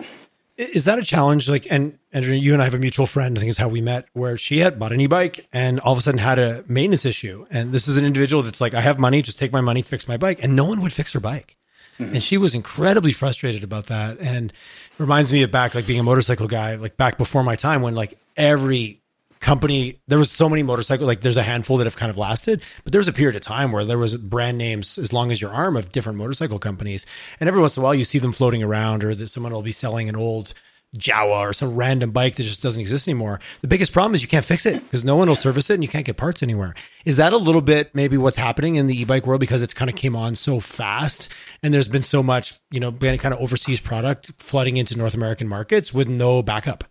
[0.58, 1.50] Is that a challenge?
[1.50, 3.36] Like, and Andrew, you and I have a mutual friend.
[3.36, 5.98] I think is how we met, where she had bought an e-bike and all of
[5.98, 7.48] a sudden had a maintenance issue.
[7.50, 10.08] And this is an individual that's like, I have money, just take my money, fix
[10.08, 11.58] my bike, and no one would fix her bike.
[12.02, 12.16] Mm-hmm.
[12.16, 14.20] And she was incredibly frustrated about that.
[14.20, 14.52] And
[14.98, 17.96] reminds me of back, like being a motorcycle guy, like back before my time when
[17.96, 19.02] like every
[19.40, 22.62] company, there was so many motorcycles, like there's a handful that have kind of lasted,
[22.84, 25.42] but there was a period of time where there was brand names as long as
[25.42, 27.06] your arm of different motorcycle companies.
[27.40, 29.64] And every once in a while you see them floating around or that someone will
[29.64, 30.54] be selling an old,
[30.98, 33.40] Jawa or some random bike that just doesn't exist anymore.
[33.62, 35.84] The biggest problem is you can't fix it because no one will service it and
[35.84, 36.76] you can't get parts anywhere.
[37.06, 39.90] Is that a little bit maybe what's happening in the e-bike world because it's kind
[39.90, 41.30] of came on so fast
[41.64, 45.48] and there's been so much, you know, kind of overseas product flooding into North American
[45.48, 46.84] markets with no backup?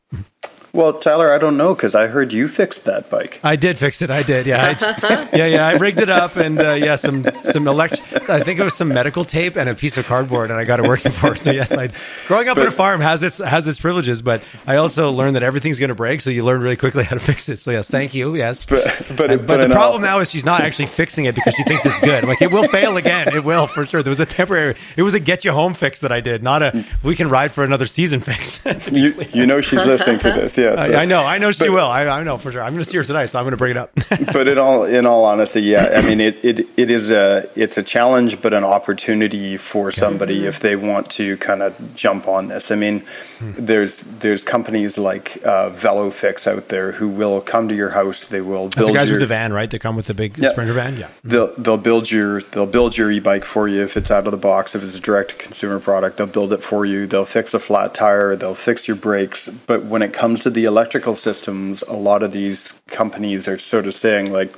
[0.72, 3.40] Well, Tyler, I don't know because I heard you fixed that bike.
[3.42, 4.10] I did fix it.
[4.10, 4.46] I did.
[4.46, 5.66] Yeah, I, yeah, yeah.
[5.66, 8.00] I rigged it up and uh, yeah, some some elect.
[8.28, 10.78] I think it was some medical tape and a piece of cardboard, and I got
[10.78, 11.38] it working for it.
[11.38, 11.90] So yes, I.
[12.28, 15.34] Growing up but, on a farm has its has its privileges, but I also learned
[15.34, 17.58] that everything's going to break, so you learn really quickly how to fix it.
[17.58, 18.36] So yes, thank you.
[18.36, 18.84] Yes, but
[19.16, 21.54] but, uh, but, but the problem all, now is she's not actually fixing it because
[21.54, 22.22] she thinks it's good.
[22.22, 23.34] I'm like it will fail again.
[23.34, 24.04] It will for sure.
[24.04, 24.76] There was a temporary.
[24.96, 27.50] It was a get you home fix that I did, not a we can ride
[27.50, 28.64] for another season fix.
[28.92, 30.59] you, you know she's listening to this.
[30.60, 30.92] Yeah, uh, so.
[30.92, 31.22] I, I know.
[31.22, 31.86] I know she but, will.
[31.86, 32.62] I, I, know for sure.
[32.62, 33.92] I'm going to see her tonight, so I'm going to bring it up.
[34.32, 35.92] but in all in all honesty, yeah.
[35.94, 40.46] I mean, it, it it is a it's a challenge, but an opportunity for somebody
[40.46, 42.70] if they want to kind of jump on this.
[42.70, 43.02] I mean.
[43.40, 48.24] There's there's companies like uh, VeloFix out there who will come to your house.
[48.26, 49.70] They will build That's the guys your, with the van, right?
[49.70, 50.96] They come with the big yeah, sprinter van.
[50.96, 51.30] Yeah, mm-hmm.
[51.30, 54.38] they'll they'll build your they'll build your e-bike for you if it's out of the
[54.38, 54.74] box.
[54.74, 57.06] If it's a direct consumer product, they'll build it for you.
[57.06, 58.36] They'll fix a flat tire.
[58.36, 59.48] They'll fix your brakes.
[59.66, 63.86] But when it comes to the electrical systems, a lot of these companies are sort
[63.86, 64.52] of saying like,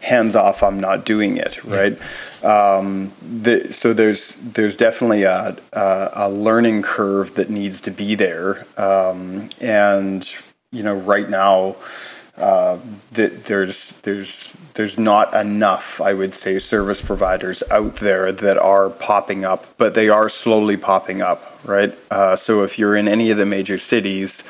[0.00, 1.92] hands off, I'm not doing it, right?
[1.92, 2.06] Yeah.
[2.46, 8.14] Um, the, so there's there's definitely a, a, a learning curve that needs to be
[8.14, 10.28] there, um, and
[10.70, 11.76] you know right now.
[12.36, 12.78] Uh,
[13.12, 18.90] that there's there's there's not enough, I would say, service providers out there that are
[18.90, 21.96] popping up, but they are slowly popping up, right?
[22.10, 24.44] Uh, so if you're in any of the major cities,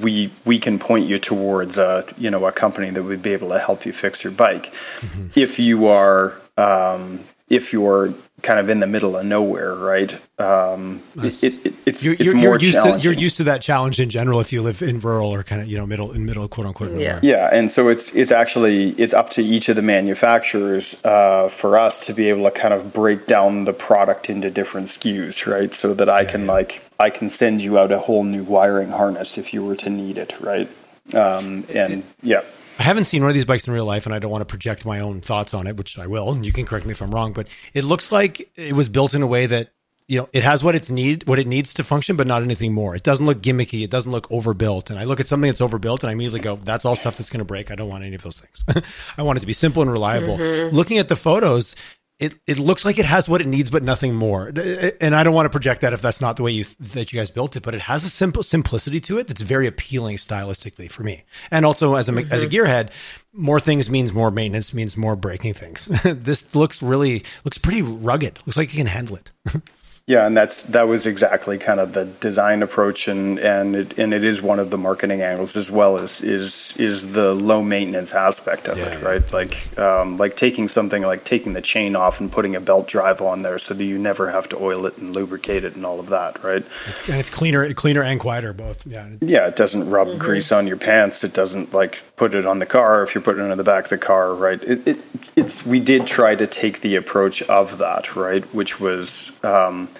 [0.00, 3.50] we we can point you towards a you know a company that would be able
[3.50, 4.72] to help you fix your bike.
[5.00, 5.26] Mm-hmm.
[5.34, 10.12] If you are um, if you're kind of in the middle of nowhere, right?
[10.38, 14.00] Um, it, it, it's, you're, it's you're, you're used to you're used to that challenge
[14.00, 16.48] in general if you live in rural or kind of you know middle in middle
[16.48, 19.82] quote unquote yeah yeah and so it's it's actually it's up to each of the
[19.82, 24.50] manufacturers uh, for us to be able to kind of break down the product into
[24.50, 25.72] different SKUs, right?
[25.74, 26.52] So that I yeah, can yeah.
[26.52, 29.90] like I can send you out a whole new wiring harness if you were to
[29.90, 30.68] need it, right?
[31.14, 32.42] Um, and yeah.
[32.78, 34.46] I haven't seen one of these bikes in real life, and I don't want to
[34.46, 36.30] project my own thoughts on it, which I will.
[36.32, 39.14] And you can correct me if I'm wrong, but it looks like it was built
[39.14, 39.72] in a way that
[40.08, 42.72] you know it has what it's need, what it needs to function, but not anything
[42.72, 42.96] more.
[42.96, 43.84] It doesn't look gimmicky.
[43.84, 44.90] It doesn't look overbuilt.
[44.90, 47.30] And I look at something that's overbuilt, and I immediately go, "That's all stuff that's
[47.30, 47.70] going to break.
[47.70, 48.64] I don't want any of those things.
[49.16, 50.74] I want it to be simple and reliable." Mm-hmm.
[50.74, 51.74] Looking at the photos,
[52.22, 54.52] it it looks like it has what it needs, but nothing more.
[55.00, 57.18] And I don't want to project that if that's not the way you that you
[57.18, 60.88] guys built it, but it has a simple simplicity to it that's very appealing stylistically
[60.88, 61.24] for me.
[61.50, 62.32] And also as a mm-hmm.
[62.32, 62.90] as a gearhead,
[63.32, 65.86] more things means more maintenance means more breaking things.
[66.04, 68.38] this looks really looks pretty rugged.
[68.46, 69.30] Looks like you can handle it.
[70.06, 74.12] Yeah, and that's that was exactly kind of the design approach, and and it, and
[74.12, 78.12] it is one of the marketing angles as well as is is the low maintenance
[78.12, 79.32] aspect of Yeah, it, yeah, right?
[79.32, 83.22] Like um, like taking something like taking the chain off and putting a belt drive
[83.22, 86.00] on there, so that you never have to oil it and lubricate it and all
[86.00, 86.64] of that, right?
[86.88, 88.84] It's, and it's cleaner, cleaner and quieter both.
[88.84, 89.06] Yeah.
[89.20, 91.22] Yeah, it doesn't rub grease on your pants.
[91.22, 93.84] It doesn't like put it on the car if you're putting it in the back
[93.84, 94.62] of the car, right?
[94.64, 94.98] It, it
[95.36, 99.30] it's we did try to take the approach of that, right, which was.
[99.44, 99.98] Um, h-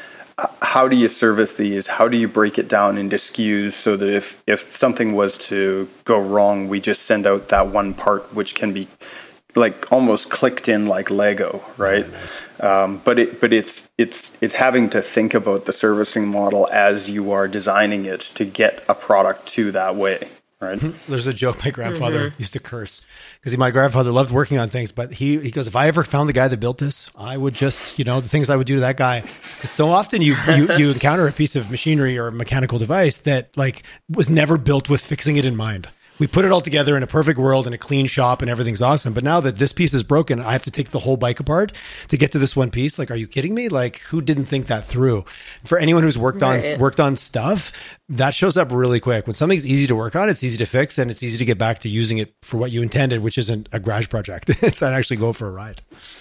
[0.61, 1.87] how do you service these?
[1.87, 5.89] How do you break it down into SKUs so that if, if something was to
[6.05, 8.89] go wrong, we just send out that one part, which can be
[9.55, 12.07] like almost clicked in like Lego, right?
[12.61, 17.09] Um, but it but it's it's it's having to think about the servicing model as
[17.09, 20.28] you are designing it to get a product to that way,
[20.63, 20.81] right?
[21.09, 22.41] There's a joke my grandfather mm-hmm.
[22.41, 23.05] used to curse
[23.41, 26.29] because my grandfather loved working on things, but he, he goes, if I ever found
[26.29, 28.77] the guy that built this, I would just, you know, the things I would do
[28.77, 29.25] to that guy.
[29.65, 33.57] So often you, you, you encounter a piece of machinery or a mechanical device that
[33.57, 35.91] like was never built with fixing it in mind.
[36.23, 38.81] We put it all together in a perfect world in a clean shop and everything's
[38.81, 39.12] awesome.
[39.12, 41.73] But now that this piece is broken, I have to take the whole bike apart
[42.07, 42.97] to get to this one piece.
[42.97, 43.68] Like, are you kidding me?
[43.68, 45.25] Like, who didn't think that through?
[45.64, 47.73] For anyone who's worked on worked on stuff,
[48.09, 49.27] that shows up really quick.
[49.27, 51.59] When something's easy to work on, it's easy to fix and it's easy to get
[51.59, 54.49] back to using it for what you intended, which isn't a garage project.
[54.62, 55.81] it's to actually go for a ride.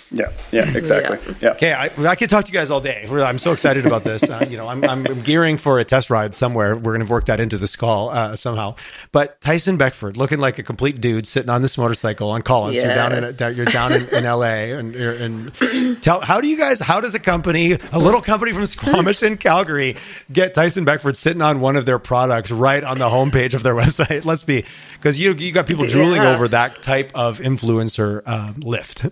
[0.10, 1.20] Yeah, yeah, exactly.
[1.42, 1.52] Yeah.
[1.52, 3.06] Okay, I, I could talk to you guys all day.
[3.08, 4.30] I'm so excited about this.
[4.30, 6.76] Uh, you know, I'm, I'm gearing for a test ride somewhere.
[6.76, 8.76] We're going to work that into this call uh, somehow.
[9.12, 12.78] But Tyson Beckford, looking like a complete dude, sitting on this motorcycle on Collins.
[12.78, 16.80] You're down in you're down in, in LA, and and tell how do you guys?
[16.80, 19.98] How does a company, a little company from Squamish in Calgary,
[20.32, 23.76] get Tyson Beckford sitting on one of their products right on the homepage of their
[23.82, 24.24] website?
[24.24, 24.64] Let's be
[24.94, 26.34] because you you got people drooling Yeah.
[26.34, 29.06] over that type of influencer uh, lift.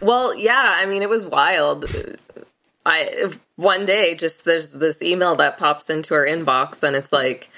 [0.00, 1.86] Well, yeah, I mean, it was wild.
[2.86, 7.50] I one day just there's this email that pops into our inbox and it's like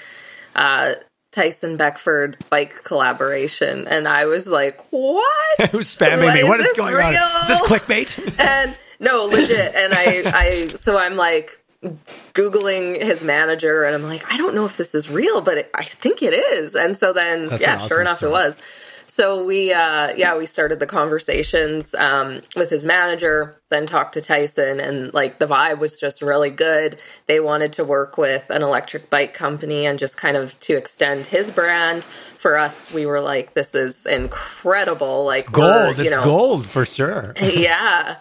[0.56, 0.94] uh
[1.32, 6.40] Tyson Beckford bike collaboration and I was like, "What?" Who's spamming What me?
[6.40, 7.14] is What is going on?
[7.42, 8.38] Is this clickbait?
[8.40, 9.74] and no, legit.
[9.74, 11.58] And I, I, so I'm like
[12.34, 15.70] googling his manager, and I'm like, I don't know if this is real, but it,
[15.74, 16.74] I think it is.
[16.74, 18.32] And so then, That's yeah, awesome sure enough, story.
[18.32, 18.60] it was.
[19.20, 24.22] So we, uh, yeah, we started the conversations um, with his manager, then talked to
[24.22, 26.98] Tyson, and like the vibe was just really good.
[27.26, 31.26] They wanted to work with an electric bike company and just kind of to extend
[31.26, 32.06] his brand.
[32.38, 35.26] For us, we were like, this is incredible.
[35.26, 35.98] Like gold.
[35.98, 37.34] we're, you It's know, gold for sure.
[37.42, 38.16] yeah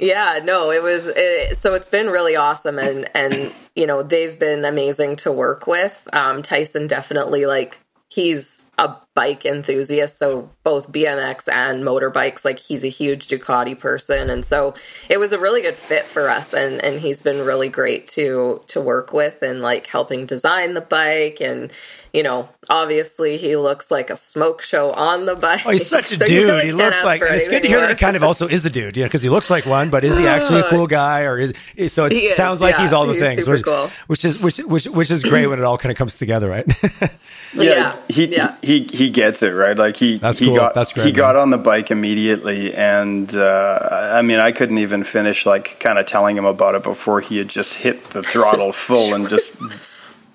[0.00, 4.40] yeah no it was it, so it's been really awesome and and you know they've
[4.40, 7.78] been amazing to work with um tyson definitely like
[8.08, 10.18] he's a bike enthusiast.
[10.18, 14.30] So both bmx and motorbikes like he's a huge ducati person.
[14.30, 14.74] And so
[15.08, 16.52] it was a really good fit for us.
[16.52, 20.80] And and he's been really great to to work with and like helping design the
[20.80, 21.72] bike and
[22.14, 26.12] you know obviously he looks like a smoke show on the bike Oh, he's such
[26.12, 26.44] a So dude.
[26.46, 28.46] really he looks like, and it's good to anything hear that he kind of also
[28.48, 30.86] is a dude, yeah, because he looks like one, but is he actually a cool
[30.86, 32.06] guy, or is is- so?
[32.06, 32.80] It He is, sounds like yeah.
[32.82, 33.90] he's all the He's things, which, cool.
[34.06, 36.64] which is which which which is great when it all kind of comes together, right?
[37.54, 38.56] Yeah, he yeah.
[38.62, 39.76] he he gets it right.
[39.76, 40.56] Like he That's he cool.
[40.56, 41.16] got That's great, he man.
[41.18, 45.98] got on the bike immediately, and uh, I mean I couldn't even finish like kind
[46.00, 49.52] of telling him about it before he had just hit the throttle full and just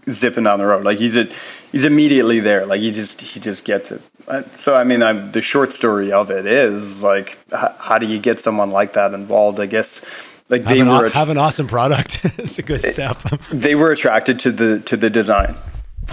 [0.09, 0.85] zipping down the road.
[0.85, 1.27] Like he's a,
[1.71, 2.65] he's immediately there.
[2.65, 4.01] Like he just he just gets it.
[4.27, 8.05] Uh, So I mean, I'm, the short story of it is like, h- how do
[8.05, 9.59] you get someone like that involved?
[9.59, 10.01] I guess
[10.49, 12.25] like have, they an, aw- were have an awesome product.
[12.37, 13.17] it's a good step.
[13.51, 15.55] they were attracted to the to the design.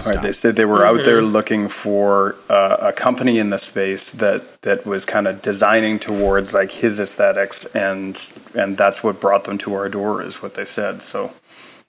[0.05, 4.11] Right, they said they were out there looking for uh, a company in the space
[4.11, 9.45] that that was kind of designing towards like his aesthetics, and and that's what brought
[9.45, 11.01] them to our door, is what they said.
[11.01, 11.31] So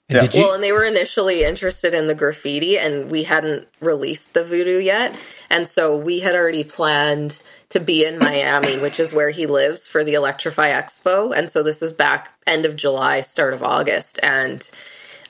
[0.09, 0.41] And did you?
[0.41, 4.79] Well, and they were initially interested in the graffiti, and we hadn't released the voodoo
[4.79, 5.15] yet.
[5.49, 9.87] And so we had already planned to be in Miami, which is where he lives
[9.87, 11.37] for the Electrify Expo.
[11.37, 14.19] And so this is back end of July, start of August.
[14.23, 14.67] And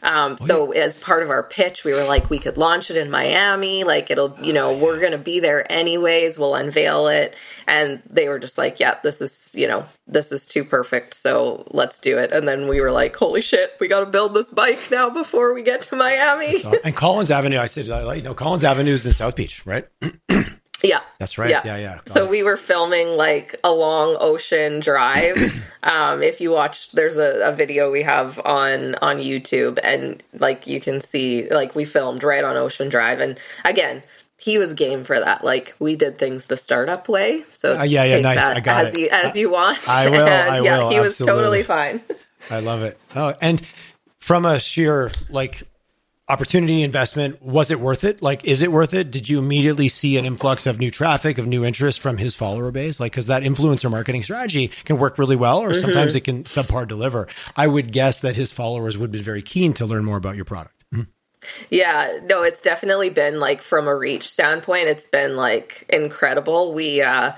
[0.02, 3.12] um, so as part of our pitch, we were like, we could launch it in
[3.12, 3.84] Miami.
[3.84, 6.38] Like it'll, you know, we're going to be there anyways.
[6.39, 7.36] We'll unveil it.
[7.68, 11.14] And they were just like, yeah, this is, you know, this is too perfect.
[11.14, 12.32] So let's do it.
[12.32, 15.54] And then we were like, holy shit, we got to build this bike now before
[15.54, 16.58] we get to Miami.
[16.60, 19.66] So- and Collins Avenue, I said, uh, you know, Collins Avenue is in South Beach,
[19.66, 19.86] right?
[20.84, 21.01] yeah.
[21.19, 21.49] That's right.
[21.49, 21.95] Yeah, yeah.
[22.05, 22.30] Got So it.
[22.30, 25.38] we were filming like along Ocean Drive.
[25.84, 30.67] um, if you watch, there's a, a video we have on on YouTube, and like
[30.67, 33.19] you can see, like we filmed right on Ocean Drive.
[33.19, 34.03] And again,
[34.38, 35.43] he was game for that.
[35.43, 37.43] Like we did things the startup way.
[37.51, 38.38] So Uh, yeah, yeah, nice.
[38.39, 38.99] I got as it.
[38.99, 39.77] you as you want.
[39.88, 41.63] I will, And I yeah, will, he was absolutely.
[41.63, 42.01] totally fine.
[42.49, 42.97] I love it.
[43.15, 43.61] Oh, and
[44.19, 45.63] from a sheer like
[46.30, 48.21] opportunity investment, was it worth it?
[48.21, 49.11] Like, is it worth it?
[49.11, 52.71] Did you immediately see an influx of new traffic, of new interest from his follower
[52.71, 52.99] base?
[52.99, 55.82] Like, because that influencer marketing strategy can work really well, or mm-hmm.
[55.82, 57.27] sometimes it can subpar deliver.
[57.55, 60.45] I would guess that his followers would be very keen to learn more about your
[60.45, 60.84] product.
[60.93, 61.09] Mm-hmm.
[61.69, 66.73] Yeah, no, it's definitely been like from a reach standpoint, it's been like incredible.
[66.73, 67.34] We, uh,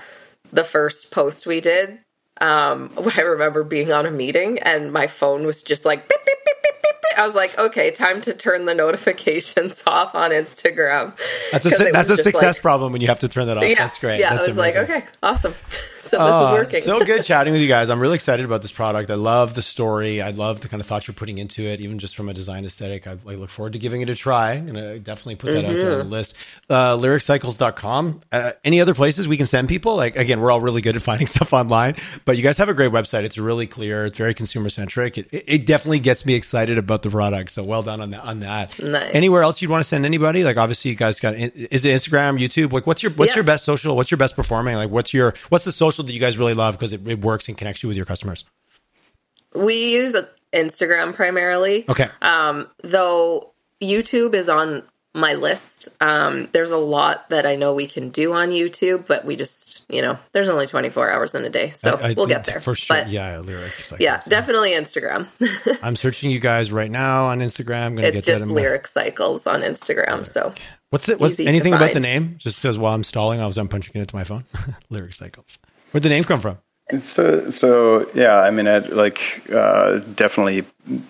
[0.52, 1.98] the first post we did,
[2.42, 6.36] um, I remember being on a meeting and my phone was just like beep, beep,
[6.44, 7.18] beep, beep, beep.
[7.18, 11.16] I was like, okay, time to turn the notifications off on Instagram.
[11.52, 13.64] That's a that's a success like, problem when you have to turn that off.
[13.64, 14.18] Yeah, that's great.
[14.18, 14.80] Yeah, that's I was amazing.
[14.82, 15.54] like, okay, awesome.
[16.18, 16.80] So this uh, is working.
[16.82, 17.88] so good chatting with you guys.
[17.88, 19.10] I'm really excited about this product.
[19.10, 20.20] I love the story.
[20.20, 22.66] I love the kind of thoughts you're putting into it, even just from a design
[22.66, 23.06] aesthetic.
[23.06, 24.52] I, I look forward to giving it a try.
[24.52, 25.74] I'm gonna definitely put that mm-hmm.
[25.74, 26.12] out there on the mm-hmm.
[26.12, 26.36] list.
[26.68, 28.20] Uh, lyriccycles.com.
[28.30, 29.96] Uh, any other places we can send people?
[29.96, 31.96] Like again, we're all really good at finding stuff online,
[32.26, 33.22] but you guys have a great website.
[33.22, 34.04] It's really clear.
[34.04, 35.16] It's very consumer centric.
[35.16, 37.52] It, it definitely gets me excited about the product.
[37.52, 38.22] So well done on that.
[38.22, 38.78] On that.
[38.78, 39.14] Nice.
[39.14, 40.44] Anywhere else you'd want to send anybody?
[40.44, 41.36] Like obviously you guys got.
[41.36, 42.70] Is it Instagram, YouTube?
[42.70, 43.36] Like what's your what's yeah.
[43.36, 43.96] your best social?
[43.96, 44.76] What's your best performing?
[44.76, 47.48] Like what's your what's the social that you guys really love because it, it works
[47.48, 48.44] and connects you with your customers?
[49.54, 50.16] We use
[50.52, 51.84] Instagram primarily.
[51.88, 52.08] Okay.
[52.20, 54.82] Um, though YouTube is on
[55.14, 55.88] my list.
[56.00, 59.82] Um, there's a lot that I know we can do on YouTube, but we just,
[59.88, 62.60] you know, there's only 24 hours in a day, so I, I we'll get there
[62.60, 62.96] for sure.
[62.96, 63.92] But, yeah, lyrics.
[63.98, 64.30] yeah, so.
[64.30, 65.26] definitely Instagram.
[65.82, 67.86] I'm searching you guys right now on Instagram.
[67.86, 69.02] I'm gonna it's get just lyric my...
[69.02, 70.12] cycles on Instagram.
[70.12, 70.26] Lyric.
[70.28, 70.54] So
[70.90, 71.20] what's it?
[71.20, 72.36] What's anything about the name?
[72.38, 74.44] Just because while I'm stalling, I was I'm punching it into my phone.
[74.88, 75.58] lyric cycles.
[75.92, 76.58] Where'd the name come from?
[77.00, 80.64] So, so yeah, I mean, I, like uh, definitely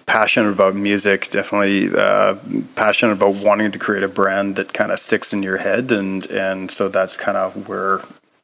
[0.06, 1.30] passionate about music.
[1.30, 2.36] Definitely uh,
[2.76, 6.24] passionate about wanting to create a brand that kind of sticks in your head, and
[6.26, 8.02] and so that's kind of where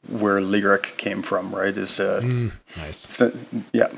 [0.09, 1.76] where lyric came from, right?
[1.76, 2.97] Is uh, mm, nice.
[2.97, 3.32] So,
[3.72, 3.89] yeah.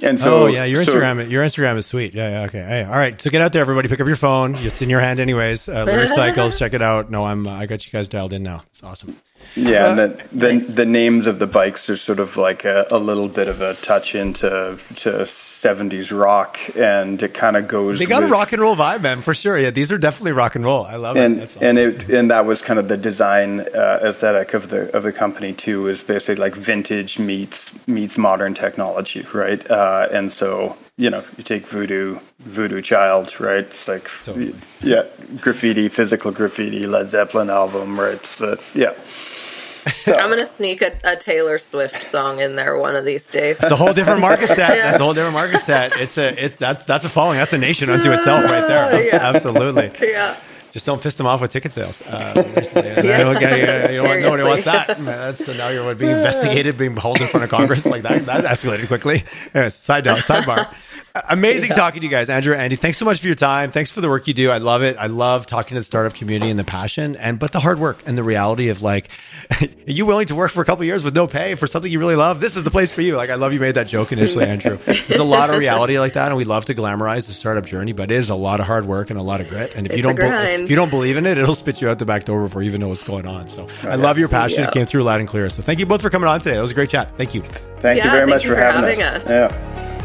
[0.00, 2.14] And so, oh yeah, your Instagram, so, your Instagram is sweet.
[2.14, 2.62] Yeah, yeah, okay.
[2.62, 3.88] Hey, all right, so get out there, everybody.
[3.88, 4.54] Pick up your phone.
[4.54, 5.68] It's in your hand, anyways.
[5.68, 7.10] Uh, Lyric Cycles, check it out.
[7.10, 7.48] No, I'm.
[7.48, 8.62] Uh, I got you guys dialed in now.
[8.68, 9.16] It's awesome.
[9.54, 10.66] Yeah, uh, and the, the, nice.
[10.74, 13.74] the names of the bikes are sort of like a, a little bit of a
[13.74, 17.98] touch into to 70s rock, and it kind of goes.
[17.98, 19.58] They got with, a rock and roll vibe, man, for sure.
[19.58, 20.84] Yeah, these are definitely rock and roll.
[20.84, 21.42] I love and, it.
[21.42, 21.64] Awesome.
[21.64, 25.12] And it and that was kind of the design uh, aesthetic of the of the
[25.12, 25.88] company too.
[25.88, 29.68] Is basically like vintage meets meets modern technology, right?
[29.70, 33.58] Uh, and so you know, you take Voodoo, Voodoo Child, right?
[33.58, 34.52] It's like, totally.
[34.80, 35.04] yeah,
[35.40, 38.14] graffiti, physical graffiti, Led Zeppelin album, right?
[38.14, 38.94] It's, uh, yeah.
[39.88, 40.14] So.
[40.14, 43.60] I'm gonna sneak a, a, Taylor Swift song in there one of these days.
[43.60, 44.70] It's a whole different market set.
[44.76, 44.90] yeah.
[44.90, 45.96] That's a whole different market set.
[45.96, 47.38] It's a it that's that's a following.
[47.38, 49.04] That's a nation unto itself right there.
[49.04, 49.16] Yeah.
[49.16, 49.90] Absolutely.
[50.00, 50.36] Yeah.
[50.70, 52.02] Just don't piss them off with ticket sales.
[52.02, 53.00] Uh, yeah.
[53.00, 53.90] yeah.
[53.90, 54.98] You know, what nobody wants that.
[54.98, 58.26] That's, so now you're being investigated, being held in front of Congress like that.
[58.26, 59.24] That escalated quickly.
[59.54, 60.72] Anyways, side note, sidebar.
[61.28, 61.76] Amazing yeah.
[61.76, 62.76] talking to you guys, Andrew, Andy.
[62.76, 63.70] Thanks so much for your time.
[63.70, 64.50] Thanks for the work you do.
[64.50, 64.96] I love it.
[64.96, 68.02] I love talking to the startup community and the passion, and but the hard work
[68.06, 69.10] and the reality of like,
[69.50, 71.98] are you willing to work for a couple years with no pay for something you
[71.98, 72.40] really love?
[72.40, 73.16] This is the place for you.
[73.16, 74.78] Like, I love you made that joke initially, Andrew.
[74.84, 77.92] There's a lot of reality like that, and we love to glamorize the startup journey,
[77.92, 79.74] but it is a lot of hard work and a lot of grit.
[79.74, 81.88] And if it's you don't, be- if you don't believe in it, it'll spit you
[81.88, 83.48] out the back door before you even know what's going on.
[83.48, 84.60] So, I love your passion.
[84.60, 84.68] Yeah.
[84.68, 85.48] It came through loud and clear.
[85.50, 86.56] So, thank you both for coming on today.
[86.56, 87.16] That was a great chat.
[87.16, 87.42] Thank you.
[87.80, 89.26] Thank yeah, you very much for, for, having, having us.
[89.26, 89.28] us.
[89.28, 89.97] Yeah.